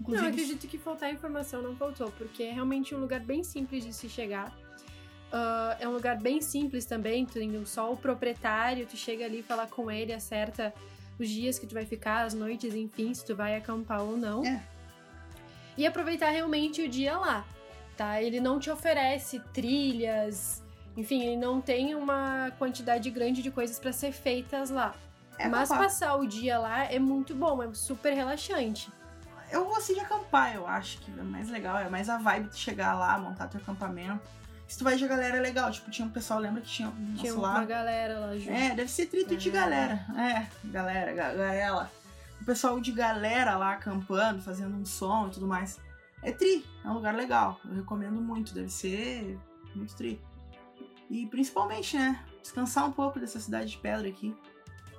Inclusive... 0.00 0.22
Não, 0.22 0.32
acredito 0.32 0.66
que 0.66 0.76
faltar 0.76 1.12
informação 1.12 1.62
não 1.62 1.76
faltou, 1.76 2.10
porque 2.12 2.42
é 2.42 2.52
realmente 2.52 2.94
um 2.94 2.98
lugar 2.98 3.20
bem 3.20 3.42
simples 3.42 3.84
de 3.84 3.92
se 3.94 4.08
chegar. 4.08 4.54
Uh, 5.32 5.76
é 5.80 5.88
um 5.88 5.92
lugar 5.92 6.18
bem 6.18 6.42
simples 6.42 6.84
também, 6.84 7.24
tem 7.24 7.64
só 7.64 7.90
o 7.90 7.96
proprietário, 7.96 8.86
tu 8.86 8.98
chega 8.98 9.24
ali, 9.24 9.42
fala 9.42 9.66
com 9.66 9.90
ele, 9.90 10.12
acerta 10.12 10.74
os 11.18 11.26
dias 11.26 11.58
que 11.58 11.66
tu 11.66 11.72
vai 11.72 11.86
ficar, 11.86 12.26
as 12.26 12.34
noites, 12.34 12.74
enfim, 12.74 13.14
se 13.14 13.24
tu 13.24 13.34
vai 13.34 13.56
acampar 13.56 14.02
ou 14.02 14.14
não. 14.14 14.44
É. 14.44 14.62
E 15.76 15.86
aproveitar 15.86 16.28
realmente 16.28 16.82
o 16.82 16.88
dia 16.88 17.16
lá, 17.16 17.46
tá? 17.96 18.20
Ele 18.20 18.40
não 18.40 18.58
te 18.58 18.70
oferece 18.70 19.40
trilhas, 19.54 20.62
enfim, 20.94 21.22
ele 21.22 21.36
não 21.38 21.62
tem 21.62 21.94
uma 21.94 22.52
quantidade 22.58 23.10
grande 23.10 23.42
de 23.42 23.50
coisas 23.50 23.78
para 23.78 23.90
ser 23.90 24.12
feitas 24.12 24.68
lá. 24.68 24.94
É 25.38 25.48
Mas 25.48 25.70
acampar. 25.70 25.88
passar 25.88 26.16
o 26.16 26.26
dia 26.26 26.58
lá 26.58 26.84
é 26.84 26.98
muito 26.98 27.34
bom, 27.34 27.62
é 27.62 27.72
super 27.72 28.12
relaxante. 28.12 28.92
Eu 29.50 29.64
gosto 29.64 29.94
de 29.94 30.00
acampar, 30.00 30.54
eu 30.54 30.66
acho 30.66 30.98
que 30.98 31.10
é 31.10 31.22
mais 31.22 31.48
legal, 31.48 31.78
é 31.78 31.88
mais 31.88 32.08
a 32.10 32.18
vibe 32.18 32.50
de 32.50 32.56
chegar 32.56 32.94
lá, 32.94 33.18
montar 33.18 33.48
teu 33.48 33.60
acampamento. 33.60 34.22
Se 34.72 34.78
tu 34.78 34.84
vai 34.84 34.96
de 34.96 35.06
galera 35.06 35.36
é 35.36 35.40
legal, 35.42 35.70
tipo, 35.70 35.90
tinha 35.90 36.08
um 36.08 36.10
pessoal, 36.10 36.40
lembra 36.40 36.62
que 36.62 36.68
tinha, 36.68 36.90
tinha 37.18 37.34
uma 37.34 37.58
lá. 37.58 37.64
galera 37.66 38.18
lá 38.20 38.38
junto. 38.38 38.52
É, 38.52 38.74
deve 38.74 38.90
ser 38.90 39.04
trito 39.04 39.34
é. 39.34 39.36
de 39.36 39.50
galera. 39.50 40.06
É, 40.16 40.46
galera, 40.64 41.12
galera. 41.12 41.90
O 42.40 42.44
pessoal 42.46 42.80
de 42.80 42.90
galera 42.90 43.54
lá 43.58 43.74
acampando, 43.74 44.40
fazendo 44.40 44.74
um 44.74 44.86
som 44.86 45.28
e 45.28 45.30
tudo 45.32 45.46
mais. 45.46 45.78
É 46.22 46.32
tri, 46.32 46.64
é 46.82 46.88
um 46.88 46.94
lugar 46.94 47.14
legal. 47.14 47.60
Eu 47.66 47.74
recomendo 47.74 48.18
muito, 48.18 48.54
deve 48.54 48.70
ser 48.70 49.38
muito 49.74 49.94
tri. 49.94 50.18
E 51.10 51.26
principalmente, 51.26 51.98
né? 51.98 52.24
Descansar 52.40 52.86
um 52.86 52.92
pouco 52.92 53.20
dessa 53.20 53.38
cidade 53.38 53.72
de 53.72 53.76
pedra 53.76 54.08
aqui. 54.08 54.34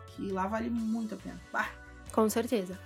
Que 0.09 0.31
lá 0.31 0.45
vale 0.45 0.69
muito 0.69 1.15
a 1.15 1.17
pena. 1.17 1.41
Bah. 1.51 1.71
Com 2.11 2.29
certeza. 2.29 2.79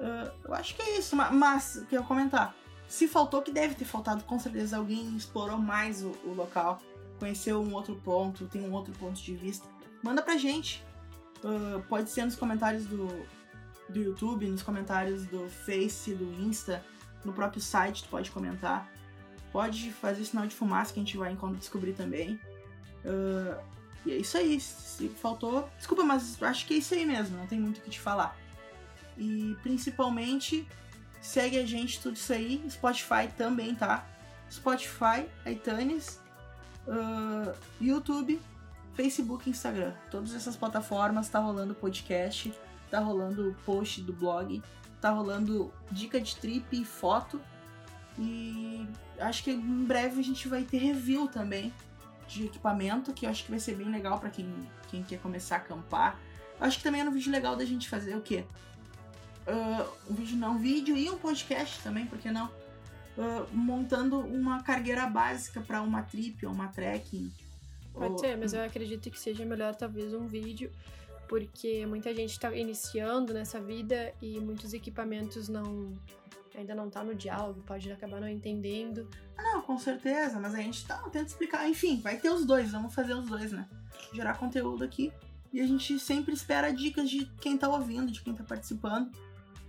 Uh, 0.00 0.32
eu 0.46 0.54
acho 0.54 0.74
que 0.74 0.82
é 0.82 0.98
isso, 0.98 1.14
mas, 1.14 1.76
o 1.76 1.86
que 1.86 1.96
eu 1.96 2.02
comentar. 2.02 2.56
Se 2.88 3.06
faltou, 3.06 3.42
que 3.42 3.52
deve 3.52 3.74
ter 3.74 3.84
faltado, 3.84 4.24
com 4.24 4.38
certeza 4.38 4.78
alguém 4.78 5.14
explorou 5.14 5.58
mais 5.58 6.02
o, 6.02 6.10
o, 6.24 6.32
local, 6.34 6.80
conheceu 7.18 7.60
um 7.60 7.74
outro 7.74 7.94
ponto, 7.96 8.46
tem 8.46 8.62
um 8.62 8.72
outro 8.72 8.94
ponto 8.94 9.20
de 9.20 9.34
vista. 9.34 9.68
Manda 10.02 10.22
pra 10.22 10.38
gente. 10.38 10.82
Uh, 11.44 11.80
pode 11.82 12.08
ser 12.08 12.24
nos 12.24 12.34
comentários 12.34 12.86
do, 12.86 13.06
do 13.88 14.00
YouTube, 14.00 14.48
nos 14.48 14.62
comentários 14.62 15.26
do 15.26 15.48
Face, 15.48 16.14
do 16.14 16.24
Insta, 16.42 16.82
no 17.24 17.32
próprio 17.32 17.60
site, 17.60 18.04
tu 18.04 18.08
pode 18.08 18.30
comentar. 18.30 18.90
Pode 19.52 19.92
fazer 19.92 20.24
sinal 20.24 20.46
de 20.46 20.54
fumaça 20.54 20.92
que 20.92 21.00
a 21.00 21.02
gente 21.02 21.16
vai 21.16 21.36
descobrir 21.58 21.92
também. 21.92 22.40
Uh, 23.04 23.60
e 24.06 24.12
é 24.12 24.16
isso 24.16 24.36
aí. 24.36 24.60
Se 24.60 25.08
faltou. 25.08 25.68
Desculpa, 25.76 26.04
mas 26.04 26.42
acho 26.42 26.66
que 26.66 26.74
é 26.74 26.76
isso 26.78 26.94
aí 26.94 27.04
mesmo. 27.04 27.36
Não 27.36 27.46
tem 27.46 27.60
muito 27.60 27.78
o 27.78 27.80
que 27.82 27.90
te 27.90 28.00
falar. 28.00 28.36
E 29.16 29.56
principalmente, 29.62 30.66
segue 31.20 31.58
a 31.58 31.66
gente, 31.66 32.00
tudo 32.00 32.16
isso 32.16 32.32
aí. 32.32 32.62
Spotify 32.68 33.28
também, 33.36 33.74
tá? 33.74 34.06
Spotify, 34.50 35.26
iTunes, 35.46 36.20
uh, 36.86 37.54
YouTube, 37.80 38.40
Facebook 38.94 39.48
Instagram. 39.48 39.92
Todas 40.10 40.34
essas 40.34 40.56
plataformas 40.56 41.28
tá 41.28 41.38
rolando 41.38 41.74
podcast, 41.74 42.52
tá 42.90 42.98
rolando 42.98 43.54
post 43.64 44.00
do 44.02 44.12
blog, 44.12 44.62
tá 45.00 45.10
rolando 45.10 45.72
dica 45.90 46.20
de 46.20 46.34
trip 46.36 46.80
e 46.80 46.84
foto. 46.84 47.40
E 48.18 48.86
acho 49.20 49.44
que 49.44 49.52
em 49.52 49.84
breve 49.84 50.20
a 50.20 50.24
gente 50.24 50.48
vai 50.48 50.64
ter 50.64 50.78
review 50.78 51.28
também 51.28 51.72
de 52.26 52.46
equipamento, 52.46 53.12
que 53.12 53.24
eu 53.24 53.30
acho 53.30 53.44
que 53.44 53.50
vai 53.50 53.60
ser 53.60 53.74
bem 53.76 53.88
legal 53.90 54.18
para 54.18 54.28
quem, 54.28 54.52
quem 54.90 55.02
quer 55.02 55.20
começar 55.20 55.56
a 55.56 55.58
acampar. 55.58 56.18
Acho 56.60 56.78
que 56.78 56.82
também 56.82 57.00
é 57.00 57.04
um 57.04 57.12
vídeo 57.12 57.30
legal 57.30 57.54
da 57.54 57.64
gente 57.64 57.88
fazer 57.88 58.16
o 58.16 58.20
quê? 58.20 58.44
Uh, 59.48 60.12
um 60.12 60.14
vídeo 60.14 60.36
não, 60.36 60.52
um 60.52 60.58
vídeo 60.58 60.96
e 60.96 61.08
um 61.10 61.18
podcast 61.18 61.82
também, 61.82 62.06
por 62.06 62.18
que 62.18 62.30
não? 62.30 62.50
uh, 63.18 63.46
montando 63.52 64.20
uma 64.20 64.62
cargueira 64.62 65.06
básica 65.06 65.60
para 65.60 65.82
uma 65.82 66.02
trip 66.02 66.46
ou 66.46 66.52
uma 66.52 66.68
trekking. 66.68 67.30
Pode 67.92 68.12
ou- 68.12 68.18
ser, 68.18 68.36
mas 68.36 68.52
eu 68.52 68.62
acredito 68.62 69.10
que 69.10 69.18
seja 69.18 69.44
melhor 69.44 69.74
talvez 69.74 70.14
um 70.14 70.26
vídeo, 70.26 70.70
porque 71.28 71.84
muita 71.84 72.14
gente 72.14 72.30
está 72.30 72.54
iniciando 72.54 73.34
nessa 73.34 73.60
vida 73.60 74.14
e 74.22 74.38
muitos 74.40 74.72
equipamentos 74.72 75.48
não 75.48 75.92
ainda 76.54 76.74
não 76.74 76.90
tá 76.90 77.04
no 77.04 77.14
diálogo, 77.14 77.62
pode 77.64 77.90
acabar 77.92 78.20
não 78.20 78.28
entendendo. 78.28 79.08
Não, 79.36 79.62
com 79.62 79.78
certeza, 79.78 80.40
mas 80.40 80.54
a 80.54 80.58
gente 80.58 80.84
tá 80.84 80.96
tenta 81.04 81.26
explicar. 81.26 81.68
Enfim, 81.68 82.00
vai 82.00 82.16
ter 82.16 82.30
os 82.30 82.44
dois, 82.44 82.72
vamos 82.72 82.92
fazer 82.92 83.14
os 83.14 83.26
dois, 83.28 83.52
né? 83.52 83.68
Gerar 84.12 84.36
conteúdo 84.38 84.82
aqui. 84.82 85.12
E 85.52 85.60
a 85.60 85.66
gente 85.66 86.00
sempre 86.00 86.34
espera 86.34 86.72
dicas 86.72 87.08
de 87.08 87.26
quem 87.40 87.56
tá 87.56 87.68
ouvindo, 87.68 88.10
de 88.10 88.20
quem 88.22 88.34
tá 88.34 88.42
participando, 88.42 89.10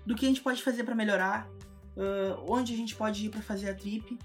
do 0.09 0.15
que 0.15 0.25
a 0.25 0.27
gente 0.27 0.41
pode 0.41 0.63
fazer 0.63 0.83
pra 0.83 0.95
melhorar, 0.95 1.47
ah, 1.95 2.39
onde 2.47 2.73
a 2.73 2.75
gente 2.77 2.95
pode 2.95 3.27
ir 3.27 3.29
pra 3.29 3.41
fazer 3.43 3.69
a 3.69 3.75
trip. 3.75 4.17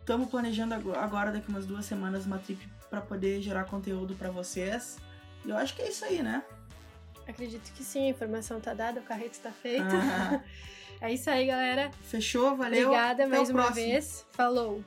Estamos 0.00 0.28
planejando 0.28 0.74
ago- 0.74 0.92
agora, 0.94 1.32
daqui 1.32 1.48
umas 1.48 1.64
duas 1.66 1.86
semanas, 1.86 2.26
uma 2.26 2.38
trip 2.38 2.68
pra 2.90 3.00
poder 3.00 3.40
gerar 3.40 3.64
conteúdo 3.64 4.14
pra 4.14 4.30
vocês. 4.30 4.98
E 5.46 5.50
eu 5.50 5.56
acho 5.56 5.74
que 5.74 5.80
é 5.80 5.88
isso 5.88 6.04
aí, 6.04 6.22
né? 6.22 6.44
Acredito 7.26 7.72
que 7.72 7.82
sim, 7.82 8.04
a 8.06 8.08
informação 8.10 8.60
tá 8.60 8.74
dada, 8.74 9.00
o 9.00 9.02
carreto 9.02 9.32
está 9.32 9.50
feito. 9.50 9.82
Ah, 9.82 10.40
é 11.00 11.12
isso 11.12 11.28
aí, 11.30 11.46
galera. 11.46 11.90
fechou, 12.02 12.54
valeu. 12.54 12.86
Obrigada 12.88 13.24
Até 13.24 13.26
mais 13.34 13.48
uma 13.50 13.62
próximo. 13.64 13.86
vez. 13.86 14.26
Falou! 14.32 14.84